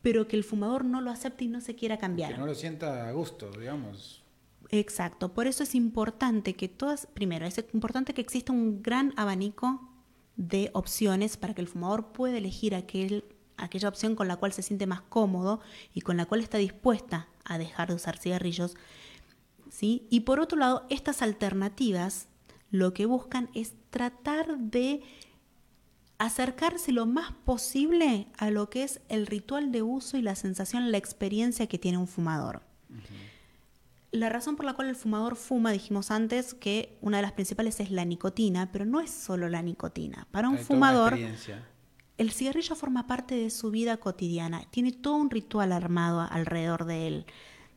[0.00, 2.32] pero que el fumador no lo acepte y no se quiera cambiar.
[2.32, 4.22] Que no lo sienta a gusto, digamos.
[4.70, 9.88] Exacto, por eso es importante que todas, primero, es importante que exista un gran abanico
[10.36, 13.24] de opciones para que el fumador pueda elegir aquel,
[13.58, 15.60] aquella opción con la cual se siente más cómodo
[15.92, 18.76] y con la cual está dispuesta a dejar de usar cigarrillos.
[19.68, 20.06] ¿sí?
[20.08, 22.28] Y por otro lado, estas alternativas
[22.72, 25.02] lo que buscan es tratar de
[26.18, 30.90] acercarse lo más posible a lo que es el ritual de uso y la sensación,
[30.90, 32.62] la experiencia que tiene un fumador.
[34.10, 37.78] La razón por la cual el fumador fuma, dijimos antes que una de las principales
[37.80, 40.26] es la nicotina, pero no es solo la nicotina.
[40.30, 41.18] Para un fumador,
[42.18, 47.06] el cigarrillo forma parte de su vida cotidiana, tiene todo un ritual armado alrededor de
[47.06, 47.26] él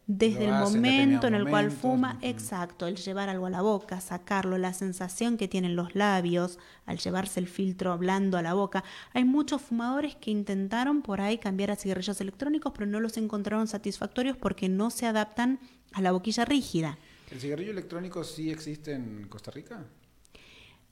[0.08, 4.58] desde el momento en el cual fuma, exacto, el llevar algo a la boca, sacarlo,
[4.60, 8.84] la sensación que tienen los labios al llevarse el filtro blando a la boca.
[9.14, 13.68] Hay muchos fumadores que intentaron por ahí cambiar a cigarrillos electrónicos, pero no los encontraron
[13.68, 15.60] satisfactorios porque no se adaptan
[15.94, 17.00] a la boquilla rígida.
[17.32, 19.86] ¿El cigarrillo electrónico sí existe en Costa Rica?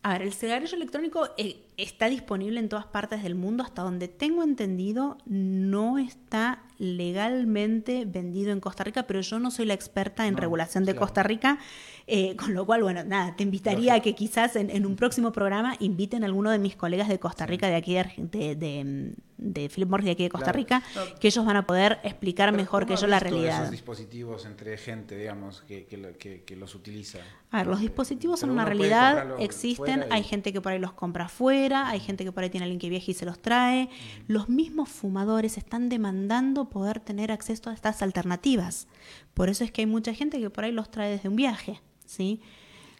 [0.06, 3.64] A ver, el cigarrillo electrónico eh, está disponible en todas partes del mundo.
[3.64, 9.66] Hasta donde tengo entendido, no está legalmente vendido en Costa Rica, pero yo no soy
[9.66, 11.60] la experta en regulación de Costa Rica,
[12.08, 15.76] eh, con lo cual, bueno, nada, te invitaría a que quizás en, un próximo programa
[15.80, 19.90] inviten a alguno de mis colegas de Costa Rica, de aquí de, de, de Philip
[19.90, 20.84] Morris de aquí de Costa Rica,
[21.20, 23.62] que ellos van a poder explicar mejor que yo la realidad.
[23.62, 27.20] esos dispositivos entre gente, digamos, que, que, los utiliza?
[27.52, 31.26] A ver, los dispositivos son una realidad, existen, hay gente que por ahí los compra
[31.26, 33.90] afuera, hay gente que por ahí tiene alguien que viaja y se los trae.
[34.28, 38.88] Los mismos fumadores están demandando poder tener acceso a estas alternativas.
[39.34, 41.82] Por eso es que hay mucha gente que por ahí los trae desde un viaje.
[42.06, 42.42] ¿sí?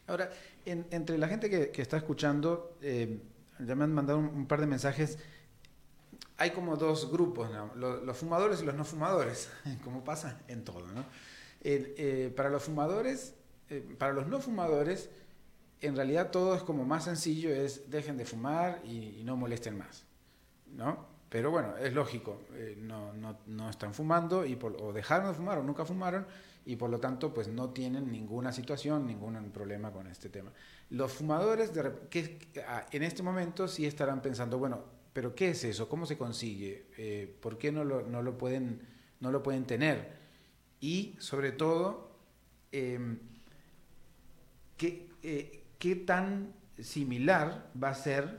[0.08, 0.32] Ahora,
[0.66, 3.20] entre la gente que, está escuchando, eh,
[3.60, 5.18] ya me han mandado un, par de mensajes.
[6.38, 9.50] Hay como dos grupos, los, fumadores y los no fumadores,
[9.84, 10.88] como pasa en todo.
[10.88, 11.06] ¿no?
[11.62, 13.36] Eh, para los fumadores,
[13.70, 15.10] eh, para los no fumadores,
[15.82, 19.78] en realidad todo es como más sencillo, es dejen de fumar y, y no molesten
[19.78, 20.06] más.
[20.76, 21.13] ¿no?
[21.34, 25.58] Pero bueno, es lógico, eh, no, no, no, están fumando y o dejaron de fumar
[25.58, 26.28] o nunca fumaron
[26.64, 30.52] y por lo tanto pues no tienen ninguna situación, ningún problema con este tema.
[30.92, 31.72] Los fumadores
[32.12, 35.90] que, ah, en este momento sí estarán pensando, bueno, pero ¿qué es eso?
[35.90, 36.86] ¿Cómo se consigue?
[37.00, 38.82] Eh, ¿Por qué no lo, no, lo pueden,
[39.20, 40.12] no lo pueden tener?
[40.82, 42.12] Y sobre todo,
[42.72, 43.18] em,
[44.78, 48.38] ¿qué, eh, ¿qué, tan similar va a ser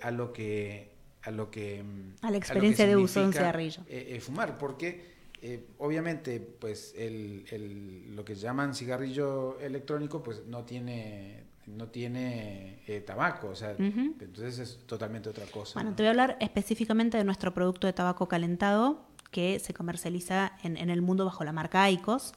[0.00, 0.96] a lo que...
[1.22, 1.84] A, lo que,
[2.22, 3.82] a la experiencia de uso de un cigarrillo.
[4.20, 11.88] fumar, porque eh, obviamente, pues el, lo que llaman cigarrillo electrónico, pues no tiene no
[11.88, 15.74] tiene eh, tabaco, o sea, entonces es totalmente otra cosa.
[15.74, 20.52] Bueno, te voy a hablar específicamente de nuestro producto de tabaco calentado que se comercializa
[20.62, 22.32] en, en el mundo bajo la marca ICOS.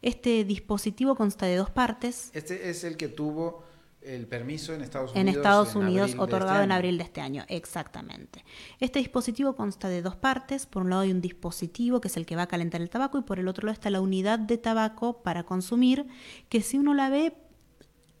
[0.00, 2.30] Este dispositivo consta de dos partes.
[2.32, 3.64] Este es el que tuvo
[4.04, 5.28] el permiso en Estados Unidos.
[5.28, 8.44] En Estados Unidos, este otorgado en abril de este año, exactamente.
[8.80, 10.66] Este dispositivo consta de dos partes.
[10.66, 13.18] Por un lado hay un dispositivo que es el que va a calentar el tabaco
[13.18, 16.06] y por el otro lado está la unidad de tabaco para consumir,
[16.48, 17.34] que si uno la ve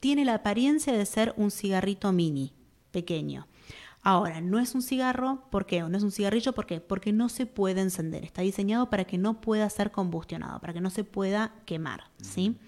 [0.00, 2.54] tiene la apariencia de ser un cigarrito mini,
[2.90, 3.46] pequeño.
[4.02, 5.80] Ahora, no es un cigarro, ¿por qué?
[5.80, 6.78] no es un cigarrillo, ¿por qué?
[6.78, 8.22] Porque no se puede encender.
[8.22, 12.58] Está diseñado para que no pueda ser combustionado, para que no se pueda quemar, ¿sí?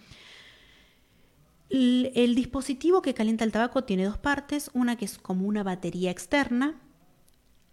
[1.69, 6.11] El, dispositivo que calienta el tabaco tiene dos partes, una que es como una batería
[6.11, 6.81] externa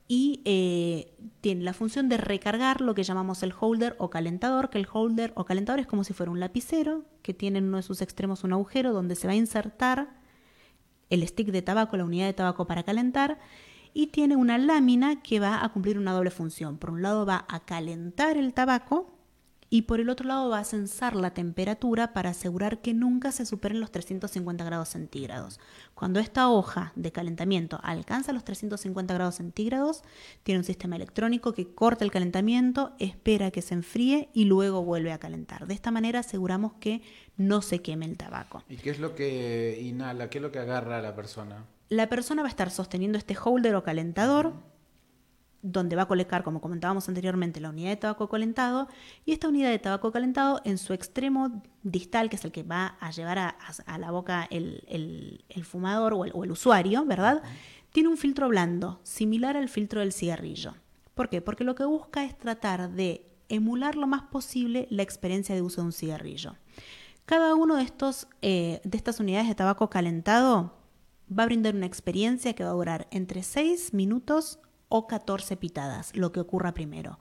[0.08, 4.80] y eh, tiene la función de recargar lo que llamamos el holder o calentador, que
[4.80, 7.84] el holder o calentador es como si fuera un lapicero que tiene en uno de
[7.84, 10.20] sus extremos un agujero donde se va a insertar
[11.10, 13.40] el stick de tabaco, la unidad de tabaco para calentar
[13.94, 16.78] y tiene una lámina que va a cumplir una doble función.
[16.78, 19.13] Por un lado va a calentar el tabaco
[19.74, 23.44] y por el otro lado va a censar la temperatura para asegurar que nunca se
[23.44, 25.60] superen los 350 grados centígrados.
[25.96, 30.04] Cuando esta hoja de calentamiento alcanza los 350 grados centígrados,
[30.44, 35.12] tiene un sistema electrónico que corta el calentamiento, espera que se enfríe y luego vuelve
[35.12, 35.66] a calentar.
[35.66, 37.02] De esta manera aseguramos que
[37.36, 38.64] no se queme el tabaco.
[38.70, 40.30] ¿Y qué es lo que inhala?
[40.30, 41.66] ¿Qué es lo que agarra a la persona?
[41.90, 44.54] La persona va a estar sosteniendo este holder o calentador
[45.64, 48.90] donde va a colocar, como comentábamos anteriormente, la unidad de tabaco calentado
[49.26, 52.98] y esta unidad de tabaco calentado en su extremo distal, que es el que va
[53.00, 57.42] a llevar a, la boca el, fumador o el, usuario, ¿verdad?
[57.92, 60.76] Tiene un filtro blando, similar al filtro del cigarrillo.
[61.16, 61.42] ¿Por qué?
[61.42, 65.82] Porque lo que busca es tratar de emular lo más posible la experiencia de uso
[65.82, 66.56] de un cigarrillo.
[67.26, 70.74] Cada uno de, estos, eh, de estas unidades de tabaco calentado
[71.32, 74.60] va a brindar una experiencia que va a durar entre 6 minutos
[74.96, 77.18] o 14 pitadas, lo que ocurra primero,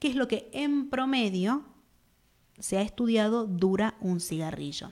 [0.00, 1.64] que es lo que en promedio
[2.58, 4.90] se ha estudiado dura un cigarrillo.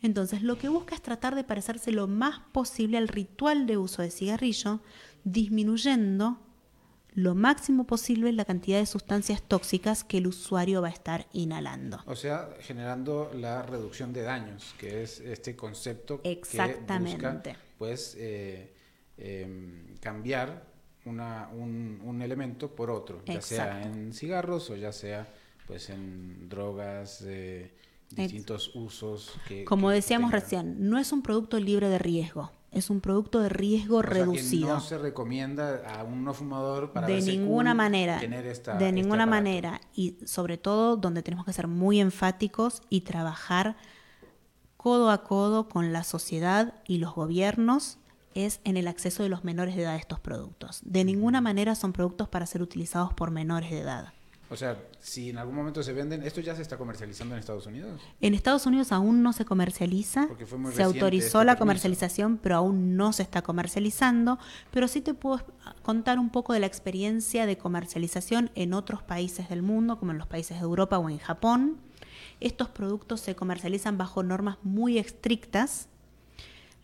[0.00, 4.02] Entonces, lo que busca es tratar de parecerse lo más posible al ritual de uso
[4.02, 4.78] de cigarrillo,
[5.24, 6.38] disminuyendo
[7.14, 11.98] lo máximo posible la cantidad de sustancias tóxicas que el usuario va a estar inhalando.
[12.06, 17.18] O sea, generando la reducción de daños, que es este concepto Exactamente.
[17.18, 18.72] que busca, pues, eh,
[19.16, 20.75] em, cambiar
[21.06, 25.26] un, elemento por otro, ya sea en cigarros o ya sea
[25.66, 27.72] pues en drogas, de
[28.10, 29.34] distintos usos.
[29.48, 33.48] Que, Como decíamos recién, no es un producto libre de riesgo, es un producto de
[33.48, 34.68] riesgo reducido.
[34.68, 40.18] no se recomienda a un no fumador para de ninguna manera, de ninguna manera y
[40.24, 43.76] sobre todo donde tenemos que ser muy enfáticos y trabajar
[44.76, 47.98] codo a codo con la sociedad y los gobiernos
[48.36, 50.80] es en el acceso de los menores de edad a estos productos.
[50.84, 54.12] De ninguna manera son productos para ser utilizados por menores de edad.
[54.48, 57.66] O sea, si en algún momento se venden, ¿esto ya se está comercializando en Estados
[57.66, 58.00] Unidos?
[58.20, 60.28] En Estados Unidos aún no se comercializa.
[60.72, 64.38] se autorizó este la comercialización, pero aún no se está comercializando.
[64.70, 65.44] Pero sí te puedo
[65.82, 70.18] contar un poco de la experiencia de comercialización en otros países del mundo, como en
[70.18, 71.78] los países de Europa o en Japón.
[72.38, 75.88] Estos productos se comercializan bajo normas muy estrictas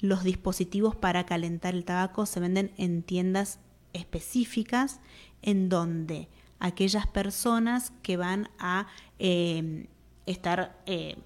[0.02, 3.60] los dispositivos para calentar el tabaco se venden en tiendas
[3.94, 5.00] específicas
[5.42, 8.88] en donde aquellas personas que van a
[9.18, 9.86] eh,
[10.26, 11.16] estar eh,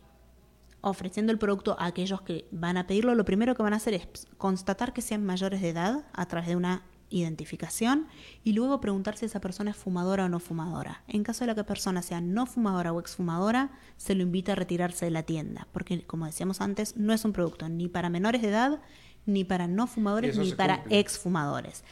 [0.82, 3.94] ofreciendo el producto a aquellos que van a pedirlo, lo primero que van a hacer
[3.94, 8.06] es constatar que sean mayores de edad a través de una identificación
[8.44, 11.02] y luego preguntar si esa persona es fumadora o no fumadora.
[11.08, 14.54] En caso de que la persona sea no fumadora o exfumadora, se lo invita a
[14.54, 18.42] retirarse de la tienda, porque como decíamos antes, no es un producto ni para menores
[18.42, 18.80] de edad,
[19.24, 21.84] ni para no fumadores, ni para exfumadores.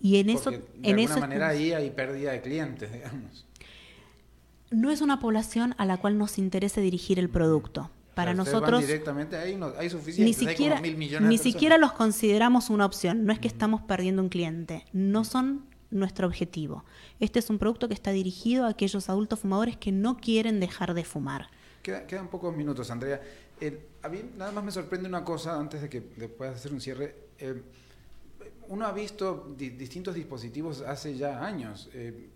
[0.00, 3.46] Y en eso, de en alguna manera ahí hay pérdida de clientes, digamos.
[4.70, 7.90] No es una población a la cual nos interese dirigir el producto.
[8.14, 9.56] Para nosotros directamente hay,
[10.18, 13.24] ni siquiera ni siquiera los consideramos una opción.
[13.24, 14.84] No es que estamos perdiendo un cliente.
[14.92, 16.84] No son nuestro objetivo.
[17.20, 20.94] Este es un producto que está dirigido a aquellos adultos fumadores que no quieren dejar
[20.94, 21.48] de fumar.
[21.82, 23.20] quedan pocos minutos, Andrea.
[24.02, 27.14] a mí nada más me sorprende una cosa antes de que puedas hacer un cierre.
[27.38, 27.62] Eh,
[28.68, 31.90] uno ha visto distintos dispositivos hace ya años.
[31.92, 32.28] Eh,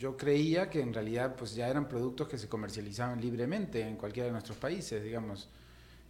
[0.00, 4.28] yo creía que en realidad pues ya eran productos que se comercializaban libremente en cualquiera
[4.28, 5.50] de nuestros países, digamos.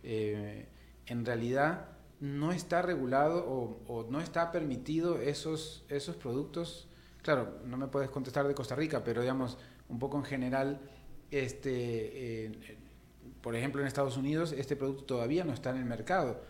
[0.05, 0.69] Eh,
[1.07, 1.89] en realidad
[2.21, 6.87] no está regulado o, no está permitido esos, esos productos.
[7.23, 10.81] Claro, no me puedes contestar de Costa Rica, pero digamos, un poco en general,
[11.33, 12.79] este, eh,
[13.43, 16.41] por ejemplo, en Estados Unidos, este producto todavía no está en el mercado.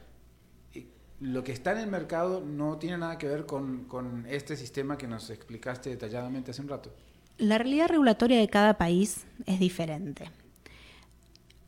[1.20, 4.98] Lo que está en el mercado no tiene nada que ver con, con este sistema
[4.98, 6.92] que nos explicaste detalladamente hace un rato.
[7.40, 10.30] La realidad regulatoria de cada país es diferente.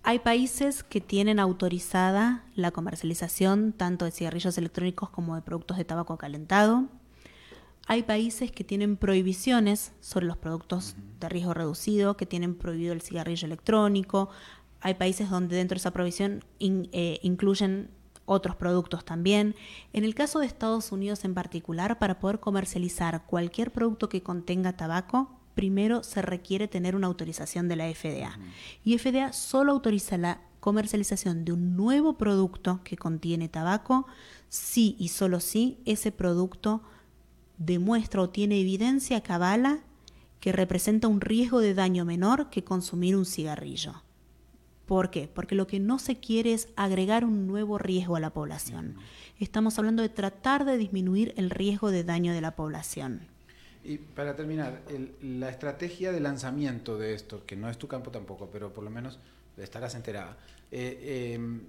[0.03, 5.87] Hay países que tienen autorizada la comercialización tanto de cigarrillos electrónicos como de productos de
[5.87, 6.89] tabaco calentado.
[7.87, 13.01] Hay países que tienen prohibiciones sobre los productos de riesgo reducido, que tienen prohibido el
[13.01, 14.29] cigarrillo electrónico.
[14.83, 17.89] Hay países donde dentro de esa prohibición eh, incluyen
[18.27, 19.55] otros productos también.
[19.95, 24.77] En el caso de Estados Unidos en particular, para poder comercializar cualquier producto que contenga
[24.77, 28.39] tabaco, primero se requiere tener una autorización de la FDA.
[28.85, 34.07] Y FDA solo autoriza la comercialización de un nuevo producto que contiene tabaco
[34.49, 36.83] si y solo si ese producto
[37.59, 39.81] demuestra o tiene evidencia cabala
[40.41, 44.03] que representa un riesgo de daño menor que consumir un cigarrillo.
[44.87, 45.27] ¿Por qué?
[45.27, 48.97] Porque lo que no se quiere es agregar un nuevo riesgo a la población.
[49.39, 53.32] Estamos hablando de tratar de disminuir el riesgo de daño de la población.
[53.85, 54.83] Y para terminar,
[55.23, 58.91] la estrategia de lanzamiento de esto, que no es tu campo tampoco, pero por lo
[58.91, 59.19] menos
[59.57, 60.37] estarás enterada,
[60.71, 61.61] eh, em,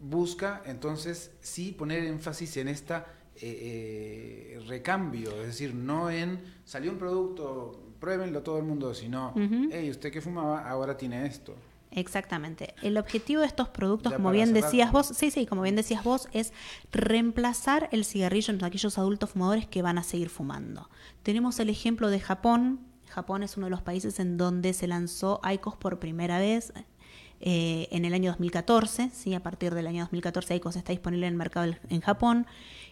[0.00, 6.90] busca entonces sí poner énfasis en esta eh, eh, recambio, es decir, no en salió
[6.90, 9.34] un producto, pruébenlo todo el mundo, sino,
[9.70, 11.54] hey, usted que fumaba ahora tiene esto.
[11.94, 12.74] Exactamente.
[12.82, 16.28] El objetivo de estos productos, como bien decías vos, sí, sí, como bien decías vos,
[16.32, 16.52] es
[16.92, 20.90] reemplazar el cigarrillo en aquellos adultos fumadores que van a seguir fumando.
[21.22, 22.80] Tenemos el ejemplo de Japón.
[23.08, 26.72] Japón es uno de los países en donde se lanzó ICOS por primera vez
[27.40, 29.10] eh, en el año 2014.
[29.10, 29.34] ¿sí?
[29.34, 32.46] A partir del año 2014 ICOS está disponible en el mercado en Japón.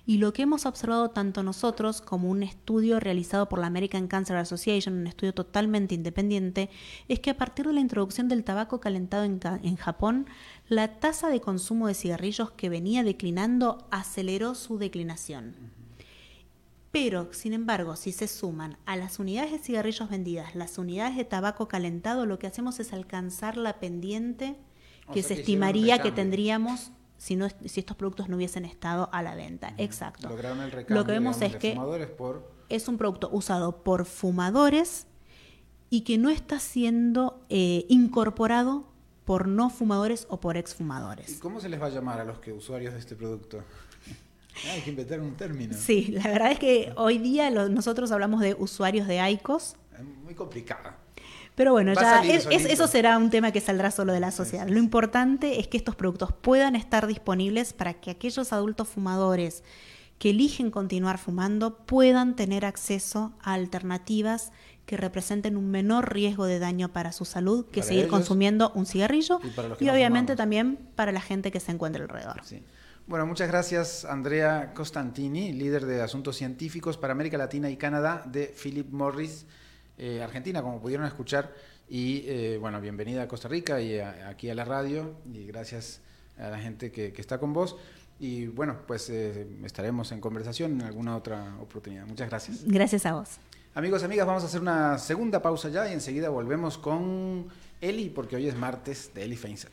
[0.05, 4.36] Y lo que hemos observado tanto nosotros como un estudio realizado por la American Cancer
[4.36, 6.70] Association, un estudio totalmente independiente,
[7.09, 10.26] es que a partir de la introducción del tabaco calentado en, en Japón,
[10.68, 15.82] la tasa de consumo de cigarrillos que venía declinando aceleró su declinación.
[16.93, 21.24] Pero, sin embargo, si se suman a las unidades de cigarrillos vendidas, las unidades de
[21.24, 24.57] tabaco calentado, lo que hacemos es alcanzar la pendiente
[25.12, 29.34] que se estimaría que tendríamos si, no, si estos productos no hubiesen estado a la
[29.34, 29.74] venta.
[29.78, 30.28] Exacto.
[30.88, 31.78] Lo que vemos es que
[32.68, 35.07] es un producto usado por fumadores
[35.88, 38.93] y que no está siendo eh, incorporado
[39.24, 41.36] por no fumadores o por exfumadores.
[41.36, 43.62] ¿Y cómo se les va a llamar a los que usuarios de este producto?
[44.73, 45.75] Hay que inventar un término.
[45.77, 49.77] Sí, la verdad es que hoy día nosotros hablamos de usuarios de ICOS.
[49.95, 51.03] Es muy complicado.
[51.55, 54.67] Pero bueno, ya eso será un tema que saldrá solo de la sociedad.
[54.69, 59.63] Lo importante es que estos productos puedan estar disponibles para que aquellos adultos fumadores
[60.19, 64.53] que eligen continuar fumando puedan tener acceso a alternativas
[64.87, 69.41] que representen un menor riesgo de daño para su salud que seguir consumiendo un cigarrillo
[69.81, 72.41] y, obviamente también para la gente que se encuentra alrededor.
[73.07, 78.47] Bueno, muchas gracias Andrea Costantini, líder de asuntos científicos para América Latina y Canadá de
[78.47, 79.45] Philip Morris.
[79.99, 81.53] Eh, Argentina, como pudieron escuchar.
[81.89, 85.15] Y eh, bueno, bienvenida a Costa Rica y aquí a la radio.
[85.33, 86.01] Y gracias
[86.39, 87.77] a la gente que, está con vos.
[88.19, 92.07] Y bueno, pues eh, estaremos en conversación en alguna otra oportunidad.
[92.07, 92.65] Muchas gracias.
[92.65, 93.31] Gracias a vos.
[93.75, 97.47] Amigos, amigas, vamos a hacer una segunda pausa ya y enseguida volvemos con
[97.81, 99.73] Eli, porque hoy es martes de Eli Feinset.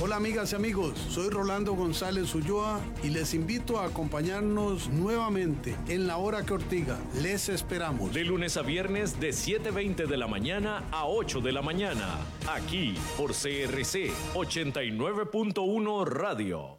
[0.00, 6.06] Hola amigas y amigos, soy Rolando González Ulloa y les invito a acompañarnos nuevamente en
[6.06, 6.96] la hora que Ortiga.
[7.20, 8.14] Les esperamos.
[8.14, 12.16] De lunes a viernes de 7.20 de la mañana a 8 de la mañana,
[12.48, 16.78] aquí por CRC 89.1 Radio.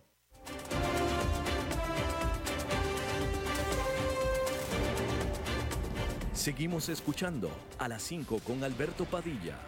[6.32, 9.60] Seguimos escuchando a las 5 con Alberto Padilla.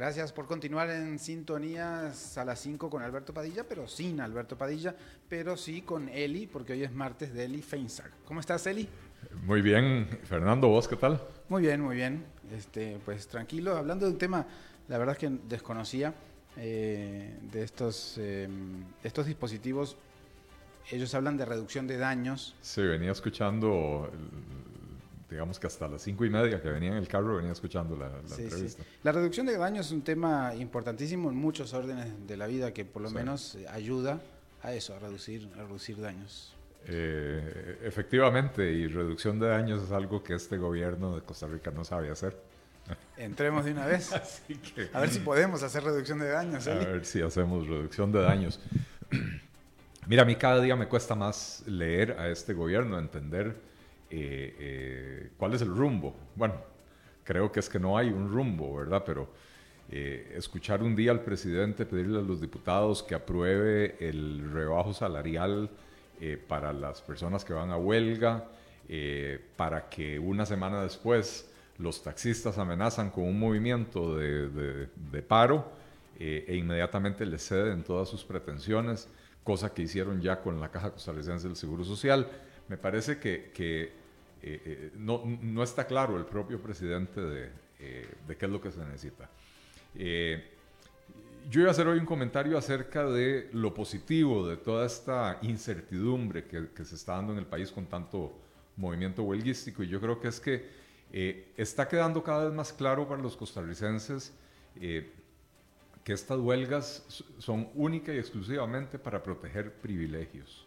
[0.00, 4.96] Gracias por continuar en sintonías a las 5 con Alberto Padilla, pero sin Alberto Padilla,
[5.28, 8.10] pero sí con Eli, porque hoy es martes de Eli Feinsack.
[8.24, 8.88] ¿Cómo estás, Eli?
[9.44, 11.20] Muy bien, Fernando, ¿vos qué tal?
[11.50, 12.24] Muy bien, muy bien.
[12.50, 14.46] Este, pues tranquilo, hablando de un tema,
[14.88, 16.14] la verdad es que desconocía
[16.56, 18.48] eh, de estos, eh,
[19.04, 19.98] estos dispositivos.
[20.90, 22.56] Ellos hablan de reducción de daños.
[22.62, 24.10] Sí, venía escuchando
[25.30, 28.06] digamos que hasta las cinco y media que venía en el carro venía escuchando la,
[28.18, 28.82] entrevista.
[29.04, 32.84] La reducción de daños es un tema importantísimo en muchos órdenes de la vida que
[32.84, 34.20] por lo menos ayuda
[34.62, 36.54] a eso, a reducir, a reducir daños.
[36.86, 41.84] Eh, efectivamente, y reducción de daños es algo que este gobierno de Costa Rica no
[41.84, 42.36] sabe hacer.
[43.16, 44.12] Entremos de una vez.
[44.92, 46.66] a ver si podemos hacer reducción de daños.
[46.66, 48.60] A ver si hacemos reducción de daños.
[50.08, 53.69] Mira, a mí cada día me cuesta más leer a este gobierno, entender
[54.10, 56.16] eh, eh, cuál es el rumbo.
[56.34, 56.54] Bueno,
[57.22, 59.04] creo que es que no hay un rumbo, ¿verdad?
[59.06, 59.28] Pero
[59.88, 65.70] eh, escuchar un día al presidente pedirle a los diputados que apruebe el rebajo salarial
[66.48, 68.44] para las personas que van a huelga,
[69.56, 74.90] para que una semana después los taxistas amenazan con un movimiento de,
[75.26, 75.72] paro
[76.18, 79.08] e inmediatamente le ceden todas sus pretensiones,
[79.42, 82.28] cosa que hicieron ya con la Caja Costarricense del Seguro Social.
[82.68, 83.50] Me parece que
[84.42, 88.70] eh, no, no, está claro el propio presidente de, eh, de, qué es lo que
[88.70, 89.28] se necesita.
[89.94, 96.44] yo iba a hacer hoy un comentario acerca de lo positivo de toda esta incertidumbre
[96.44, 98.38] que se está dando en el país con tanto
[98.76, 100.80] movimiento huelguístico y yo creo que es que
[101.56, 104.32] está quedando cada vez más claro para los costarricenses
[106.04, 110.66] que estas huelgas son única y exclusivamente para proteger privilegios.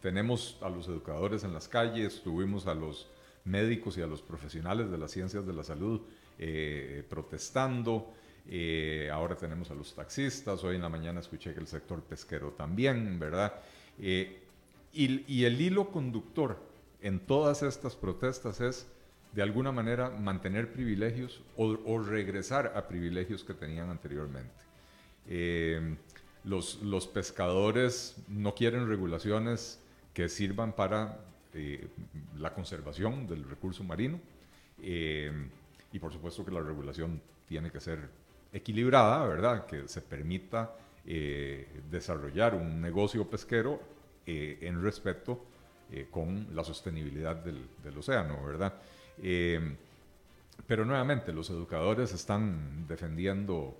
[0.00, 3.08] Tenemos a los educadores en las calles, tuvimos a los
[3.44, 6.02] médicos y a los profesionales de las ciencias de la salud
[6.38, 8.12] eh, protestando.
[8.46, 10.62] Eh, ahora tenemos a los taxistas.
[10.62, 13.54] Hoy en la mañana escuché que el sector pesquero también, ¿verdad?
[13.98, 14.42] Eh,
[14.92, 16.58] y, el hilo conductor
[17.02, 18.86] en todas estas protestas es,
[19.32, 24.54] de alguna manera, mantener privilegios o, o regresar a privilegios que tenían anteriormente.
[26.44, 29.78] Los, los, pescadores no quieren regulaciones
[30.12, 31.18] que sirvan para
[31.54, 31.88] eh,
[32.36, 34.20] la conservación del recurso marino
[34.82, 35.32] eh,
[35.92, 38.00] y por supuesto que la regulación tiene que ser
[38.52, 39.66] equilibrada, ¿verdad?
[39.66, 40.74] Que se permita
[41.06, 43.98] eh, desarrollar un negocio pesquero
[44.30, 45.42] en respeto
[46.10, 48.74] con la sostenibilidad del, del océano, ¿verdad?
[50.66, 53.74] pero nuevamente, los educadores están defendiendo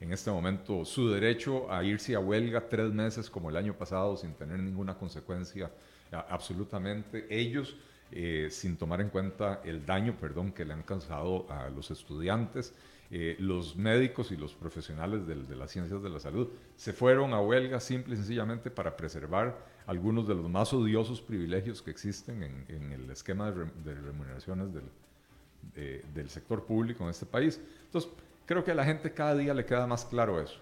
[0.00, 4.16] en este momento su derecho a irse a huelga tres meses como el año pasado
[4.16, 5.70] sin tener ninguna consecuencia
[6.10, 7.26] absolutamente.
[7.28, 7.76] Ellos,
[8.10, 12.74] eh, sin tomar en cuenta el daño, perdón, que le han causado a los estudiantes,
[13.10, 17.40] eh, los médicos y los profesionales de, las ciencias de la salud se fueron a
[17.40, 22.92] huelga simple y sencillamente para preservar algunos de los más odiosos privilegios que existen en,
[22.92, 27.60] el esquema de, remuneraciones del, del sector público en este país.
[27.86, 28.10] Entonces,
[28.50, 30.58] Creo que a la gente cada día le queda más claro eso.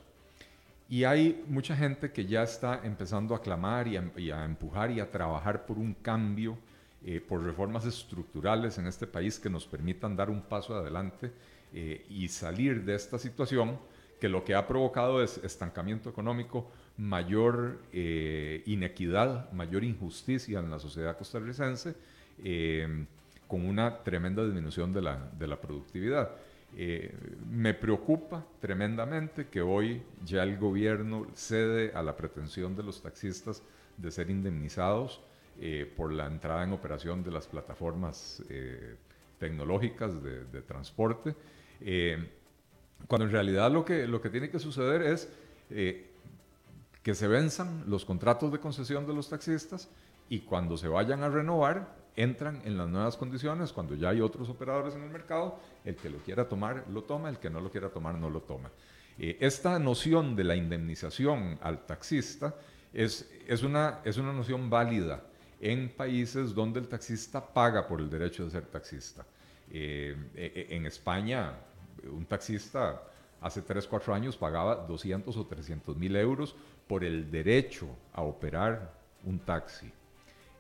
[0.90, 3.96] Y hay mucha gente que ya está empezando a clamar y
[4.30, 6.58] a, empujar y a trabajar por un cambio,
[7.02, 11.32] eh, por reformas estructurales en este país que nos permitan dar un paso adelante
[11.72, 13.78] eh, y salir de esta situación
[14.20, 20.78] que lo que ha provocado es estancamiento económico, mayor eh, inequidad, mayor injusticia en la
[20.78, 21.94] sociedad costarricense,
[23.46, 26.32] con una tremenda disminución de la, de la productividad.
[26.76, 27.14] Eh,
[27.50, 33.62] me preocupa tremendamente que hoy ya el gobierno cede a la pretensión de los taxistas
[33.96, 35.22] de ser indemnizados
[35.60, 38.96] eh, por la entrada en operación de las plataformas eh,
[39.38, 41.34] tecnológicas de, transporte,
[43.06, 45.28] cuando en realidad lo que, lo que tiene que suceder es
[47.02, 49.88] que se venzan los contratos de concesión de los taxistas
[50.28, 54.48] y cuando se vayan a renovar, entran en las nuevas condiciones, cuando ya hay otros
[54.48, 57.70] operadores en el mercado, el que lo quiera tomar lo toma, el que no lo
[57.70, 58.70] quiera tomar no lo toma.
[59.18, 62.56] Eh, esta noción de la indemnización al taxista
[62.92, 65.22] es, es, una, es una noción válida
[65.60, 69.24] en países donde el taxista paga por el derecho de ser taxista.
[69.70, 71.52] Eh, eh, en España,
[72.10, 73.00] un taxista
[73.40, 76.56] hace 3, 4 años pagaba 200 o 300 mil euros
[76.88, 78.92] por el derecho a operar
[79.24, 79.92] un taxi.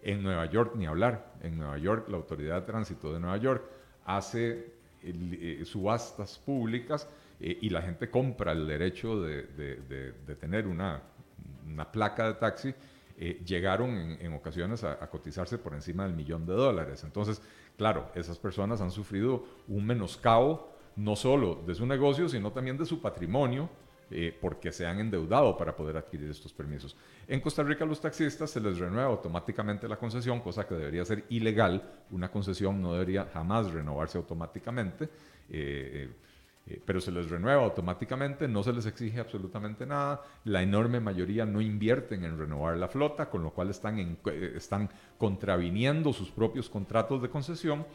[0.02, 1.34] En Nueva York, ni hablar.
[1.42, 3.64] En Nueva York, la Autoridad de Tránsito de Nueva York
[4.04, 4.72] hace
[5.02, 7.08] eh, subastas públicas
[7.40, 11.02] eh, y la gente compra el derecho de, tener una,
[11.66, 12.74] una, placa de taxi.
[13.16, 17.04] Eh, llegaron en, ocasiones a, a, cotizarse por encima del millón de dólares.
[17.04, 17.42] Entonces,
[17.76, 22.86] claro, esas personas han sufrido un menoscabo no solo de su negocio, sino también de
[22.86, 23.68] su patrimonio
[24.10, 26.96] eh, porque se han endeudado para poder adquirir estos permisos.
[27.26, 31.24] En Costa Rica los taxistas se les renueva automáticamente la concesión, cosa que debería ser
[31.28, 31.82] ilegal.
[32.10, 35.08] Una concesión no debería jamás renovarse automáticamente.
[35.50, 36.10] Eh,
[36.68, 41.46] eh, pero se les renueva automáticamente, no se les exige absolutamente nada, la enorme mayoría
[41.46, 44.18] no invierten en renovar la flota, con lo cual están,
[44.54, 47.86] están contraviniendo sus propios contratos de concesión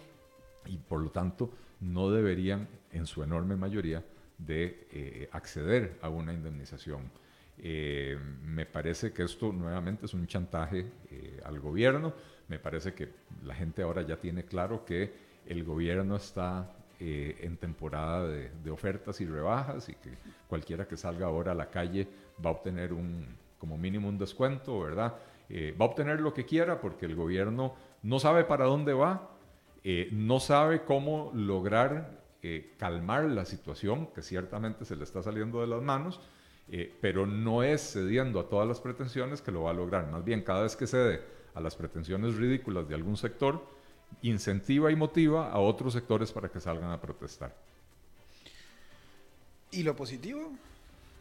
[0.66, 1.52] y por lo tanto
[1.82, 4.04] no deberían en su enorme mayoría
[4.38, 7.10] de eh, acceder a una indemnización.
[7.58, 12.14] Eh, me parece que esto nuevamente es un chantaje eh, al gobierno.
[12.48, 13.10] Me parece que
[13.44, 15.14] la gente ahora ya tiene claro que
[15.46, 16.70] el gobierno está
[17.00, 20.12] en temporada de, ofertas y rebajas y que
[20.48, 22.08] cualquiera que salga ahora a la calle
[22.44, 23.28] va a obtener un,
[23.58, 25.14] como mínimo un descuento, ¿verdad?
[25.52, 29.32] va a obtener lo que quiera porque el gobierno no sabe para dónde va,
[30.12, 35.68] no sabe cómo lograr eh, calmar la situación que ciertamente se le está saliendo de
[35.68, 36.20] las manos,
[36.70, 40.12] eh, pero no es cediendo a todas las pretensiones que lo va a lograr.
[40.12, 41.22] Más bien, cada vez que cede
[41.54, 43.66] a las pretensiones ridículas de algún sector,
[44.24, 47.56] incentiva y motiva a otros sectores para que salgan a protestar.
[49.72, 50.52] ¿Y lo positivo?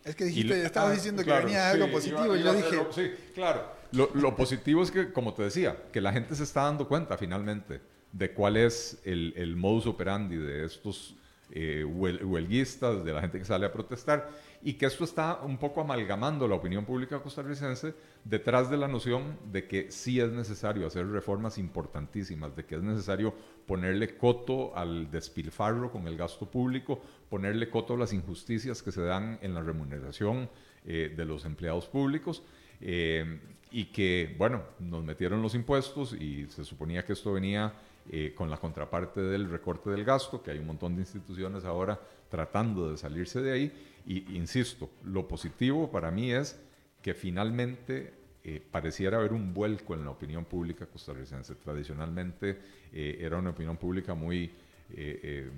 [0.05, 2.87] Es que dijiste, estabas ah, diciendo que venía algo positivo y yo dije...
[2.91, 3.63] sí, claro.
[3.93, 7.17] Lo, lo, positivo es que, como te decía, que la gente se está dando cuenta
[7.17, 11.17] finalmente de cuál es el, el modus operandi de estos
[11.55, 14.31] eh, huelguistas, de la gente que sale a protestar,
[14.63, 17.95] y que esto está un poco amalgamando la opinión pública costarricense
[18.25, 22.83] detrás de la noción de que sí es necesario hacer reformas importantísimas, de que es
[22.83, 23.35] necesario
[23.67, 29.03] ponerle coto al despilfarro con el gasto público, ponerle coto a las injusticias que se
[29.03, 30.49] dan en la remuneración
[30.87, 32.43] eh, de los empleados públicos.
[32.81, 33.41] Eh,
[33.71, 37.73] y que, bueno, nos metieron los impuestos y se suponía que esto venía
[38.11, 42.01] eh, con la contraparte del recorte del gasto, que hay un montón de instituciones ahora
[42.29, 43.73] tratando de salirse de ahí.
[44.07, 46.61] Y insisto, lo positivo para mí es
[47.01, 48.13] que finalmente
[48.45, 51.55] eh, pareciera haber un vuelco en la opinión pública costarricense.
[51.57, 52.59] Tradicionalmente
[52.93, 54.51] eh, era una opinión pública muy,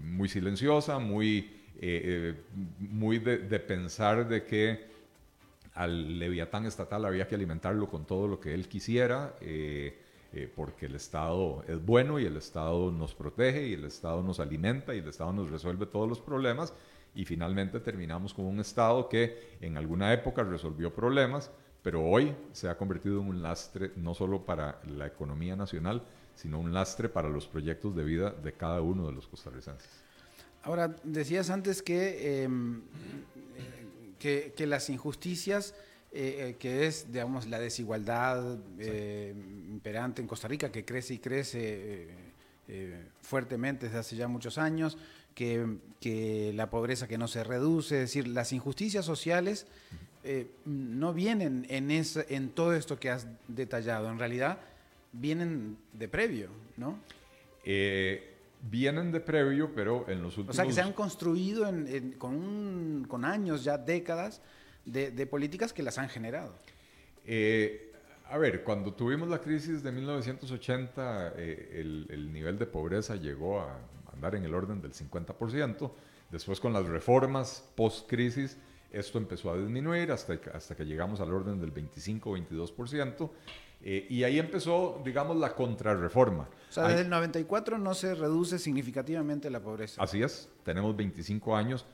[0.04, 1.50] muy silenciosa, muy,
[2.78, 4.94] muy de, de, pensar de que
[5.74, 9.34] al leviatán estatal había que alimentarlo con todo lo que él quisiera.
[9.40, 9.98] Eh,
[10.54, 14.94] porque el Estado es bueno y el Estado nos protege y el Estado nos alimenta
[14.94, 16.74] y el Estado nos resuelve todos los problemas
[17.14, 21.50] y finalmente terminamos con un Estado que en alguna época resolvió problemas,
[21.82, 26.02] pero hoy se ha convertido en un lastre no solo para la economía nacional,
[26.34, 29.88] sino un lastre para los proyectos de vida de cada uno de los costarricenses.
[30.64, 32.82] Ahora, decías antes que, em,
[34.18, 35.74] que, que las injusticias
[36.16, 39.34] eh, eh, que es, digamos, la desigualdad eh,
[39.68, 42.08] imperante en Costa Rica, que crece y crece
[43.20, 44.96] fuertemente desde hace ya muchos años,
[45.34, 49.66] que, la pobreza que no se reduce, es decir, las injusticias sociales
[50.64, 54.60] no vienen en, en todo esto que has detallado, en realidad
[55.12, 56.96] vienen de previo, ¿no?
[58.70, 60.54] vienen de previo, pero en los últimos...
[60.54, 61.70] O sea, que se han construido
[62.18, 64.40] con, con años, ya décadas,
[64.84, 66.54] de, políticas que las han generado.
[67.24, 67.92] Eh,
[68.28, 73.78] a ver, cuando tuvimos la crisis de 1980, eh, el, nivel de pobreza llegó a
[74.12, 75.90] andar en el orden del 50%.
[76.30, 78.56] Después, con las reformas post-crisis,
[78.90, 83.30] esto empezó a disminuir hasta, hasta que llegamos al orden del 25-22%.
[83.86, 86.48] Eh, y ahí empezó, digamos, la contrarreforma.
[86.70, 90.02] O sea, desde el 94 no se reduce significativamente la pobreza.
[90.02, 91.84] Así es, tenemos 25 años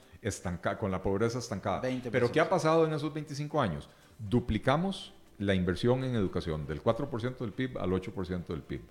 [0.78, 1.82] con la pobreza estancada.
[2.10, 3.88] Pero ¿qué ha pasado en esos 25 años?
[4.18, 8.82] Duplicamos la inversión en educación del 4% del PIB al 8% del PIB.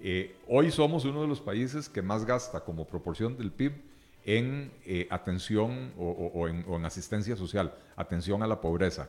[0.00, 3.72] Eh, hoy somos uno de los países que más gasta como proporción del PIB
[4.26, 9.08] en eh, atención o, en, o, en, asistencia social, atención a la pobreza.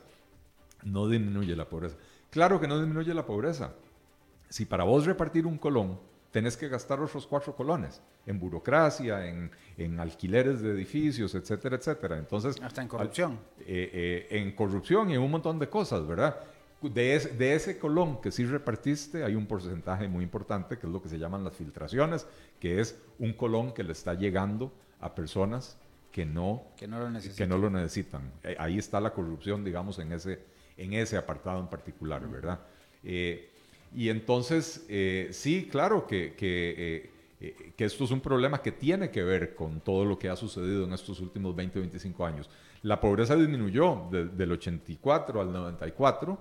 [0.83, 1.97] No disminuye la pobreza.
[2.29, 3.73] Claro que no disminuye la pobreza.
[4.49, 5.99] Si para vos repartir un colón
[6.31, 12.17] tenés que gastar otros cuatro colones en burocracia, en, en alquileres de edificios, etcétera, etcétera.
[12.17, 13.39] Entonces, Hasta en corrupción.
[13.59, 16.37] Eh, eh, en corrupción y en un montón de cosas, ¿verdad?
[16.81, 21.01] De, de, ese colón que sí repartiste, hay un porcentaje muy importante, que es lo
[21.01, 22.27] que se llaman las filtraciones,
[22.59, 25.77] que es un colón que le está llegando a personas
[26.11, 27.37] que no, que no, lo, necesitan.
[27.37, 28.31] Que no lo necesitan.
[28.43, 30.39] Eh, ahí está la corrupción, digamos, en ese,
[30.77, 32.59] en ese apartado en particular, ¿verdad?
[33.03, 33.49] Eh,
[33.95, 37.09] y entonces, eh, sí, claro que, que, eh,
[37.39, 40.85] que, esto es un problema que tiene que ver con todo lo que ha sucedido
[40.85, 42.49] en estos últimos 20 o 25 años.
[42.83, 46.37] La pobreza disminuyó del 84 al 94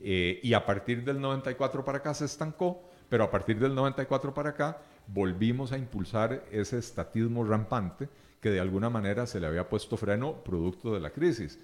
[0.00, 4.50] y a partir del 94 para acá se estancó, pero a partir del 94 para
[4.50, 8.08] acá volvimos a impulsar ese estatismo rampante
[8.40, 11.58] que de alguna manera se le había puesto freno producto de la crisis.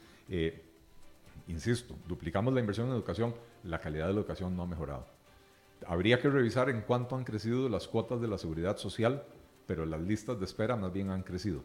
[1.48, 5.19] insisto, duplicamos la inversión en educación, la calidad de la educación no ha mejorado.
[5.86, 9.22] Habría que revisar en cuánto han crecido las cuotas de la seguridad social,
[9.66, 11.62] pero las listas de espera más bien han crecido.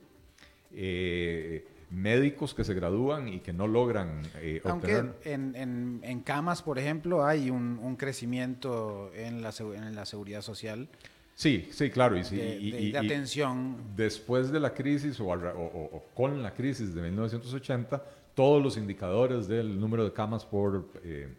[0.72, 6.62] Eh, médicos que se gradúan y que no logran eh, Aunque en, en, en, camas,
[6.62, 10.88] por ejemplo, hay un, un crecimiento en la, en la, seguridad social.
[11.36, 12.18] Sí, sí, claro.
[12.18, 13.78] Y, sí, de, y, de, y, de atención.
[13.96, 18.04] después de la crisis o, o, o, con la crisis de 1980,
[18.34, 20.90] todos los indicadores del número de camas por...
[21.04, 21.30] Eh,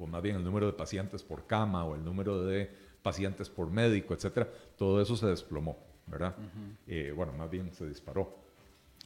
[0.00, 2.70] o más bien el número de pacientes por cama o el número de
[3.02, 6.34] pacientes por médico, etcétera, todo eso se desplomó, ¿verdad?
[6.38, 6.76] Uh -huh.
[6.86, 8.38] eh, bueno, más bien se disparó.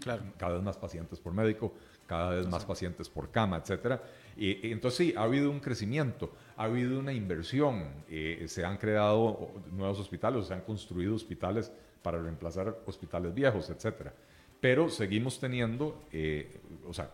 [0.00, 0.24] Claro.
[0.36, 1.72] Cada vez más pacientes por médico,
[2.06, 4.02] cada vez más pacientes por cama, etcétera.
[4.36, 8.76] Y, y, entonces sí, ha habido un crecimiento, ha habido una inversión, eh, se han
[8.76, 11.72] creado nuevos hospitales, se han construido hospitales
[12.02, 14.12] para reemplazar hospitales viejos, etcétera.
[14.60, 17.10] Pero seguimos teniendo, eh, o sea,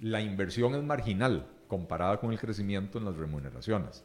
[0.00, 4.04] la inversión es marginal comparada con el crecimiento en las remuneraciones.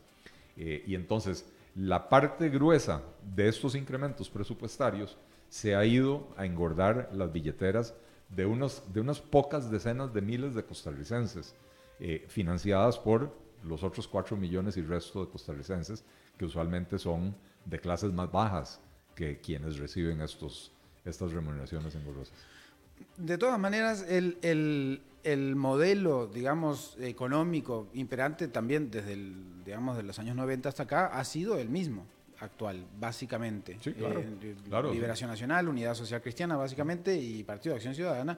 [0.58, 1.46] Eh, y entonces,
[1.76, 3.02] la parte gruesa
[3.36, 5.18] de estos incrementos presupuestarios
[5.50, 7.94] se ha ido a engordar las billeteras
[8.30, 11.56] de, unos, de unas pocas decenas de miles de costarricenses,
[12.00, 16.04] eh, financiadas por los otros 4 millones y resto de costarricenses,
[16.38, 17.36] que usualmente son
[17.66, 18.80] de clases más bajas
[19.16, 20.72] que quienes reciben estos,
[21.06, 22.34] estas remuneraciones engordosas.
[23.18, 30.20] De todas maneras, el, el, modelo, digamos, económico imperante también desde, el, digamos, de los
[30.20, 32.06] años 90 hasta acá ha sido el mismo
[32.40, 33.78] actual, básicamente.
[33.82, 35.32] Sí, claro, eh, claro, Liberación sí.
[35.32, 38.38] Nacional, Unidad Social Cristiana, básicamente, y Partido de Acción Ciudadana.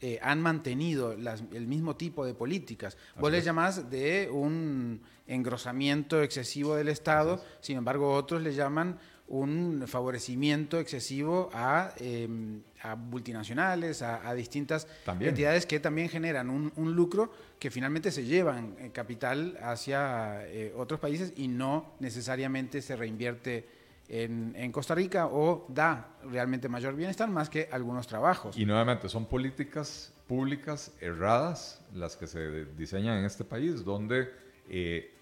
[0.00, 2.96] Eh, han mantenido las, el mismo tipo de políticas.
[3.20, 8.98] Vos les llamás de un engrosamiento excesivo del Estado, sin embargo otros le llaman
[9.28, 12.28] un favorecimiento excesivo a, eh,
[12.82, 15.30] a multinacionales, a, a distintas también.
[15.30, 20.98] entidades que también generan un, un, lucro que finalmente se llevan capital hacia eh, otros
[20.98, 23.66] países y no necesariamente se reinvierte
[24.08, 28.56] en, en, Costa Rica o da realmente mayor bienestar más que algunos trabajos.
[28.58, 34.28] Y nuevamente son políticas públicas erradas las que se diseñan en este país, donde,
[34.68, 35.14] eh,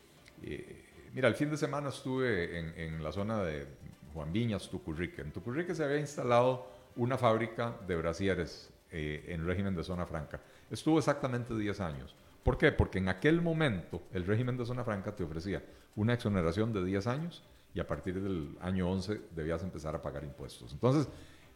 [0.43, 3.67] eh, mira, el fin de semana estuve en, en la zona de
[4.15, 5.23] Juan Viñas, Tucurrique.
[5.23, 10.41] En Tucurrique se había instalado una fábrica de brasieres eh, en régimen de zona franca.
[10.71, 12.15] Estuvo exactamente 10 años.
[12.43, 12.73] ¿Por qué?
[12.73, 15.63] Porque en aquel momento el régimen de zona franca te ofrecía
[15.97, 17.43] una exoneración de 10 años
[17.75, 20.73] y a partir del año 11 debías empezar a pagar impuestos.
[20.73, 21.07] Entonces,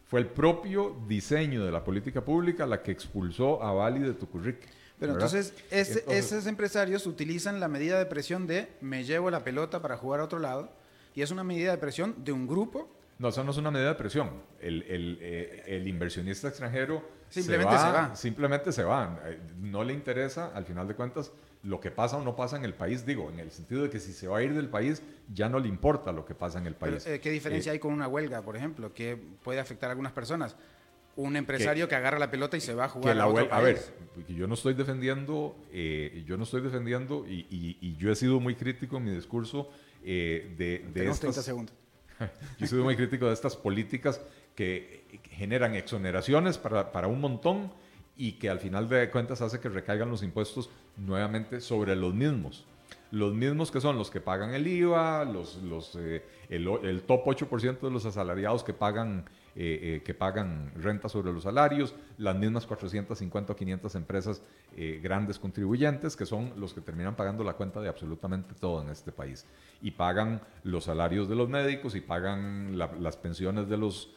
[0.05, 4.67] fue el propio diseño de la política pública la que expulsó a Bali de Tucurrique.
[4.99, 9.81] Pero entonces, entonces, esos empresarios utilizan la medida de presión de me llevo la pelota
[9.81, 10.69] para jugar a otro lado
[11.15, 12.89] y es una medida de presión de un grupo.
[13.17, 14.29] No, eso no es una medida de presión.
[14.59, 18.15] El, el, eh, el inversionista extranjero simplemente se va, se va.
[18.15, 19.19] Simplemente se va.
[19.57, 21.31] No le interesa, al final de cuentas,
[21.63, 23.99] lo que pasa o no pasa en el país, digo, en el sentido de que
[23.99, 25.01] si se va a ir del país,
[25.33, 27.03] ya no le importa lo que pasa en el país.
[27.03, 29.91] Pero, eh, ¿Qué diferencia eh, hay con una huelga, por ejemplo, que puede afectar a
[29.91, 30.55] algunas personas?
[31.15, 33.37] Un empresario que, que agarra la pelota y se va a jugar la a otro
[33.37, 33.93] huelga, país.
[34.17, 38.11] A ver, yo no estoy defendiendo, eh, yo no estoy defendiendo y, y, y, yo
[38.11, 39.69] he sido muy crítico en mi discurso
[40.03, 41.21] eh, de, de estas...
[41.21, 41.75] 30 segundos.
[42.59, 44.21] yo sido muy crítico de estas políticas
[44.55, 47.71] que generan exoneraciones para, para un montón
[48.17, 52.65] y que al final de cuentas hace que recaigan los impuestos nuevamente sobre los mismos.
[53.11, 57.25] Los mismos que son los que pagan el IVA, los, los, eh, el, el, top
[57.25, 59.25] 8% de los asalariados que pagan
[59.55, 64.41] eh, que pagan renta sobre los salarios, las mismas 450 o 500 empresas
[65.01, 69.13] grandes contribuyentes, que son los que terminan pagando la cuenta de absolutamente todo en este
[69.13, 69.45] país.
[69.81, 74.11] Y pagan los salarios de los médicos y pagan las pensiones de los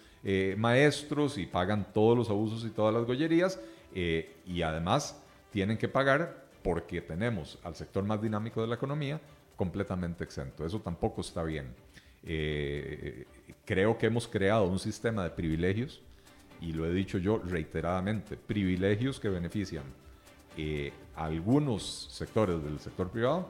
[0.56, 3.60] maestros y pagan todos los abusos y todas las gollerías.
[3.94, 5.22] y además
[5.52, 9.20] tienen que pagar porque tenemos al sector más dinámico de la economía
[9.56, 10.64] completamente exento.
[10.64, 11.74] Eso tampoco está bien.
[12.24, 13.24] Eh,
[13.64, 16.02] creo que hemos creado un sistema de privilegios,
[16.60, 19.84] y lo he dicho yo reiteradamente, privilegios que benefician
[20.56, 23.48] eh, a algunos sectores del sector privado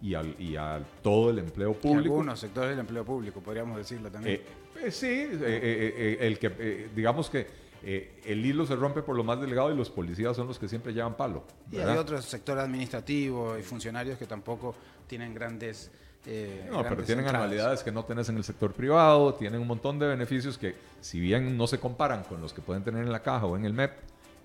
[0.00, 2.14] y, al, y a todo el empleo público.
[2.14, 4.40] algunos sectores del empleo público, podríamos decirlo también.
[4.80, 9.76] Eh, sí, el que, digamos que el hilo se rompe por lo más delgado y
[9.76, 11.44] los policías son los que siempre llevan palo.
[11.70, 14.74] Y hay otros sectores administrativos y funcionarios que tampoco
[15.08, 15.90] tienen grandes...
[16.26, 19.98] Eh, no, pero tienen anualidades que no tenés en el sector privado, tienen un montón
[19.98, 23.22] de beneficios que, si bien no se comparan con los que pueden tener en la
[23.22, 23.92] caja o en el MEP,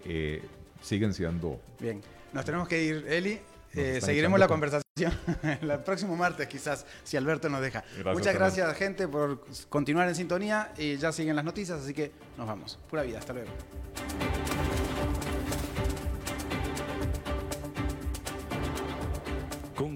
[0.06, 0.44] eh,
[0.82, 1.60] siguen siendo.
[1.80, 2.02] Bien,
[2.34, 3.40] nos tenemos que ir, Eli.
[3.74, 4.84] Eh, seguiremos la conversación
[5.62, 7.84] el próximo martes, quizás, si Alberto nos deja.
[8.06, 10.74] Muchas gracias, gente, por continuar en sintonía.
[10.78, 12.80] Y ya siguen las noticias, así que nos vamos.
[12.90, 13.50] Pura vida, hasta luego.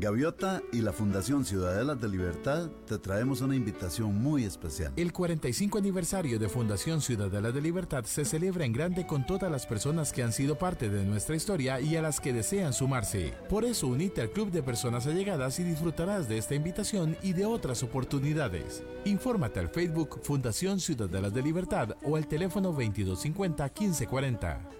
[0.00, 4.94] Gaviota y la Fundación Ciudadela de Libertad te traemos una invitación muy especial.
[4.96, 9.66] El 45 aniversario de Fundación Ciudadela de Libertad se celebra en grande con todas las
[9.66, 13.34] personas que han sido parte de nuestra historia y a las que desean sumarse.
[13.50, 17.44] Por eso unite al Club de Personas Allegadas y disfrutarás de esta invitación y de
[17.44, 18.82] otras oportunidades.
[19.04, 24.79] Infórmate al Facebook Fundación Ciudadela de Libertad o al teléfono 2250 1540.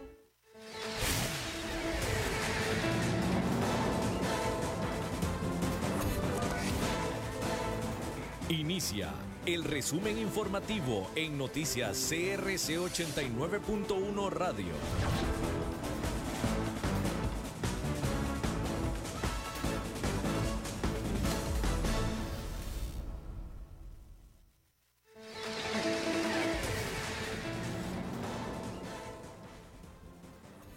[8.50, 9.12] Inicia
[9.46, 14.64] el resumen informativo en noticias CRC 89.1 Radio.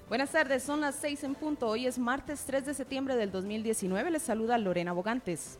[0.08, 1.70] Buenas tardes, son las seis en punto.
[1.70, 4.12] Hoy es martes 3 de septiembre del 2019.
[4.12, 5.58] Les saluda Lorena Bogantes.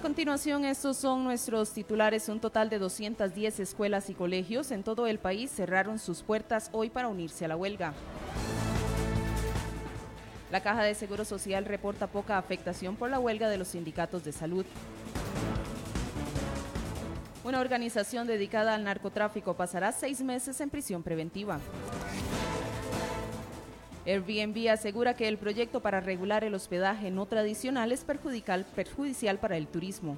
[0.00, 2.30] A continuación, estos son nuestros titulares.
[2.30, 6.88] Un total de 210 escuelas y colegios en todo el país cerraron sus puertas hoy
[6.88, 7.92] para unirse a la huelga.
[10.50, 14.32] La Caja de Seguro Social reporta poca afectación por la huelga de los sindicatos de
[14.32, 14.64] salud.
[17.44, 21.60] Una organización dedicada al narcotráfico pasará seis meses en prisión preventiva.
[24.10, 29.68] Airbnb asegura que el proyecto para regular el hospedaje no tradicional es perjudicial para el
[29.68, 30.16] turismo.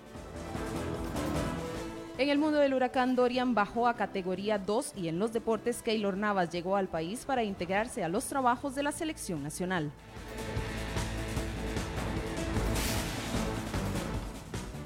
[2.16, 6.16] En el mundo del huracán Dorian bajó a categoría 2 y en los deportes Keylor
[6.16, 9.90] Navas llegó al país para integrarse a los trabajos de la selección nacional.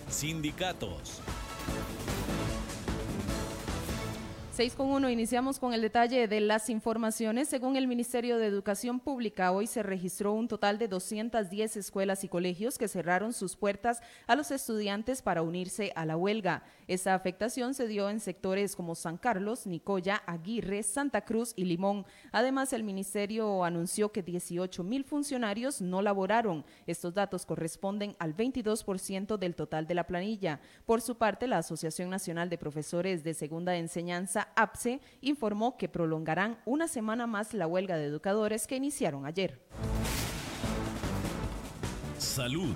[0.08, 1.20] Sindicatos.
[4.56, 7.46] 6 con 1, iniciamos con el detalle de las informaciones.
[7.46, 12.28] Según el Ministerio de Educación Pública, hoy se registró un total de 210 escuelas y
[12.28, 16.62] colegios que cerraron sus puertas a los estudiantes para unirse a la huelga.
[16.88, 22.06] Esta afectación se dio en sectores como San Carlos, Nicoya, Aguirre, Santa Cruz y Limón.
[22.32, 26.64] Además, el ministerio anunció que 18 mil funcionarios no laboraron.
[26.86, 30.60] Estos datos corresponden al 22% del total de la planilla.
[30.86, 36.58] Por su parte, la Asociación Nacional de Profesores de Segunda Enseñanza APSE informó que prolongarán
[36.64, 39.60] una semana más la huelga de educadores que iniciaron ayer.
[42.18, 42.74] Salud.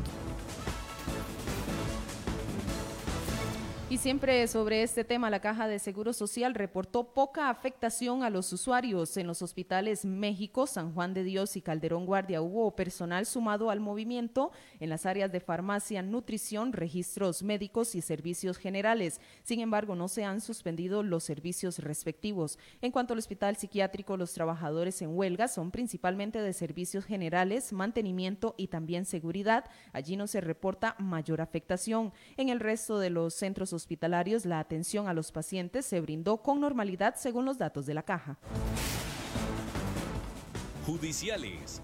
[3.91, 8.53] Y siempre sobre este tema, la Caja de Seguro Social reportó poca afectación a los
[8.53, 9.17] usuarios.
[9.17, 13.81] En los hospitales México, San Juan de Dios y Calderón Guardia hubo personal sumado al
[13.81, 19.21] movimiento en las áreas de farmacia, nutrición, registros médicos y servicios generales.
[19.43, 22.61] Sin embargo, no se han suspendido los servicios respectivos.
[22.83, 28.55] En cuanto al hospital psiquiátrico, los trabajadores en huelga son principalmente de servicios generales, mantenimiento
[28.57, 29.65] y también seguridad.
[29.93, 32.13] Allí no se reporta mayor afectación.
[32.37, 36.61] En el resto de los centros hospitalarios, la atención a los pacientes se brindó con
[36.61, 38.39] normalidad según los datos de la caja.
[40.87, 41.83] Judiciales.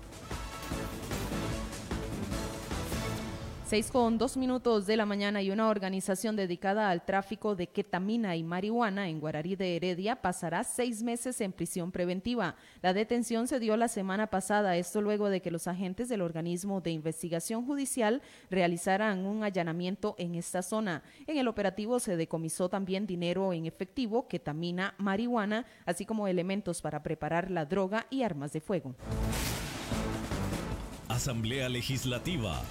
[3.67, 8.37] Seis con dos minutos de la mañana y una organización dedicada al tráfico de ketamina
[8.37, 12.55] y marihuana en Guararí de Heredia pasará seis meses en prisión preventiva.
[12.81, 16.81] La detención se dio la semana pasada, esto luego de que los agentes del organismo
[16.81, 21.03] de investigación judicial realizaran un allanamiento en esta zona.
[21.27, 27.03] En el operativo se decomisó también dinero en efectivo, ketamina, marihuana, así como elementos para
[27.03, 28.95] preparar la droga y armas de fuego.
[31.09, 32.63] Asamblea Legislativa.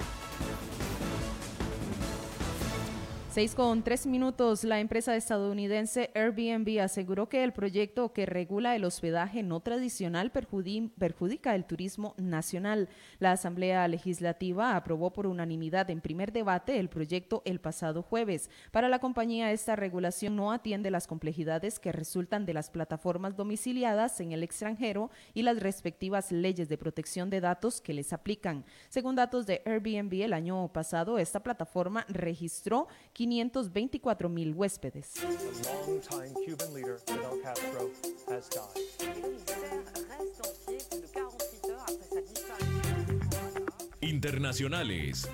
[3.35, 8.85] Seis con tres minutos, la empresa estadounidense Airbnb aseguró que el proyecto que regula el
[8.85, 12.87] hospedaje no tradicional perjudica el turismo nacional.
[13.19, 18.49] La Asamblea Legislativa aprobó por unanimidad en primer debate el proyecto el pasado jueves.
[18.71, 24.21] Para la compañía, esta regulación no atiende las complejidades que resultan de las plataformas domiciliadas
[24.21, 28.63] en el extranjero y las respectivas leyes de protección de datos que les aplican.
[28.87, 32.87] Según datos de Airbnb, el año pasado, esta plataforma registró
[33.25, 35.13] 524 mil huéspedes.
[44.01, 45.27] Internacionales.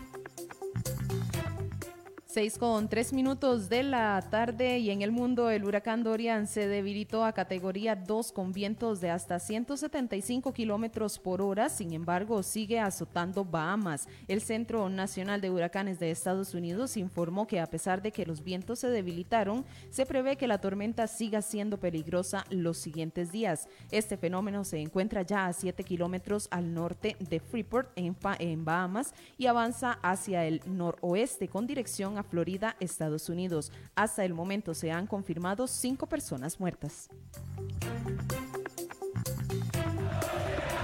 [2.34, 6.66] Seis con tres minutos de la tarde y en el mundo el huracán Dorian se
[6.66, 11.68] debilitó a categoría 2 con vientos de hasta 175 kilómetros por hora.
[11.68, 14.08] Sin embargo, sigue azotando Bahamas.
[14.30, 18.42] El Centro Nacional de Huracanes de Estados Unidos informó que a pesar de que los
[18.46, 23.68] vientos se debilitaron, se prevé que la tormenta siga siendo peligrosa los siguientes días.
[23.92, 29.14] Este fenómeno se encuentra ya a 7 kilómetros al norte de Freeport en, en Bahamas
[29.38, 33.72] y avanza hacia el noroeste con dirección a Florida, Estados Unidos.
[33.96, 37.10] Hasta el momento se han confirmado cinco personas muertas.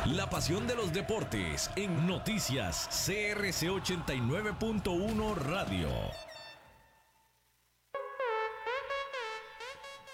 [0.05, 5.89] La pasión de los deportes en noticias CRC 89.1 Radio.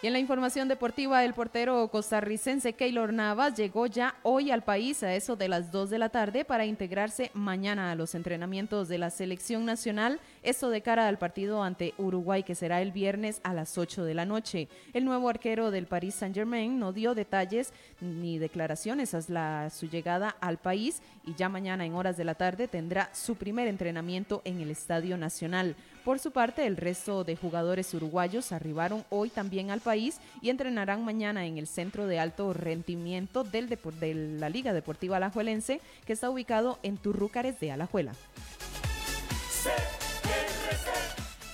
[0.04, 5.02] Y en la información deportiva, el portero costarricense Keylor Navas llegó ya hoy al país
[5.02, 8.98] a eso de las 2 de la tarde para integrarse mañana a los entrenamientos de
[8.98, 13.54] la selección nacional, esto de cara al partido ante Uruguay que será el viernes a
[13.54, 14.68] las 8 de la noche.
[14.94, 20.58] El nuevo arquero del Paris Saint-Germain no dio detalles ni declaraciones hasta su llegada al
[20.58, 24.70] país y ya mañana en horas de la tarde tendrá su primer entrenamiento en el
[24.70, 25.76] Estadio Nacional.
[26.04, 31.06] Por su parte, el resto de jugadores uruguayos arribaron hoy también al país y entrenarán
[31.06, 36.78] mañana en el Centro de Alto Rendimiento de la Liga Deportiva Alajuelense, que está ubicado
[36.84, 38.14] en Turrúcares de Alajuela.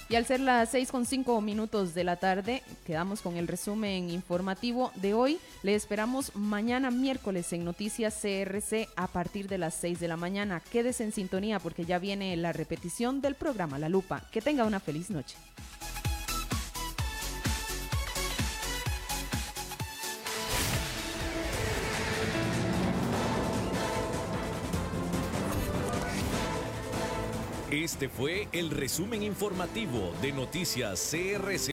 [0.09, 4.09] Y al ser las seis con cinco minutos de la tarde, quedamos con el resumen
[4.09, 5.37] informativo de hoy.
[5.61, 10.63] Le esperamos mañana miércoles en Noticias CRC a partir de las 6 de la mañana.
[10.71, 14.23] Quédese en sintonía porque ya viene la repetición del programa La Lupa.
[14.31, 15.35] Que tenga una feliz noche.
[27.91, 31.67] Este fue el resumen informativo de Noticias CRC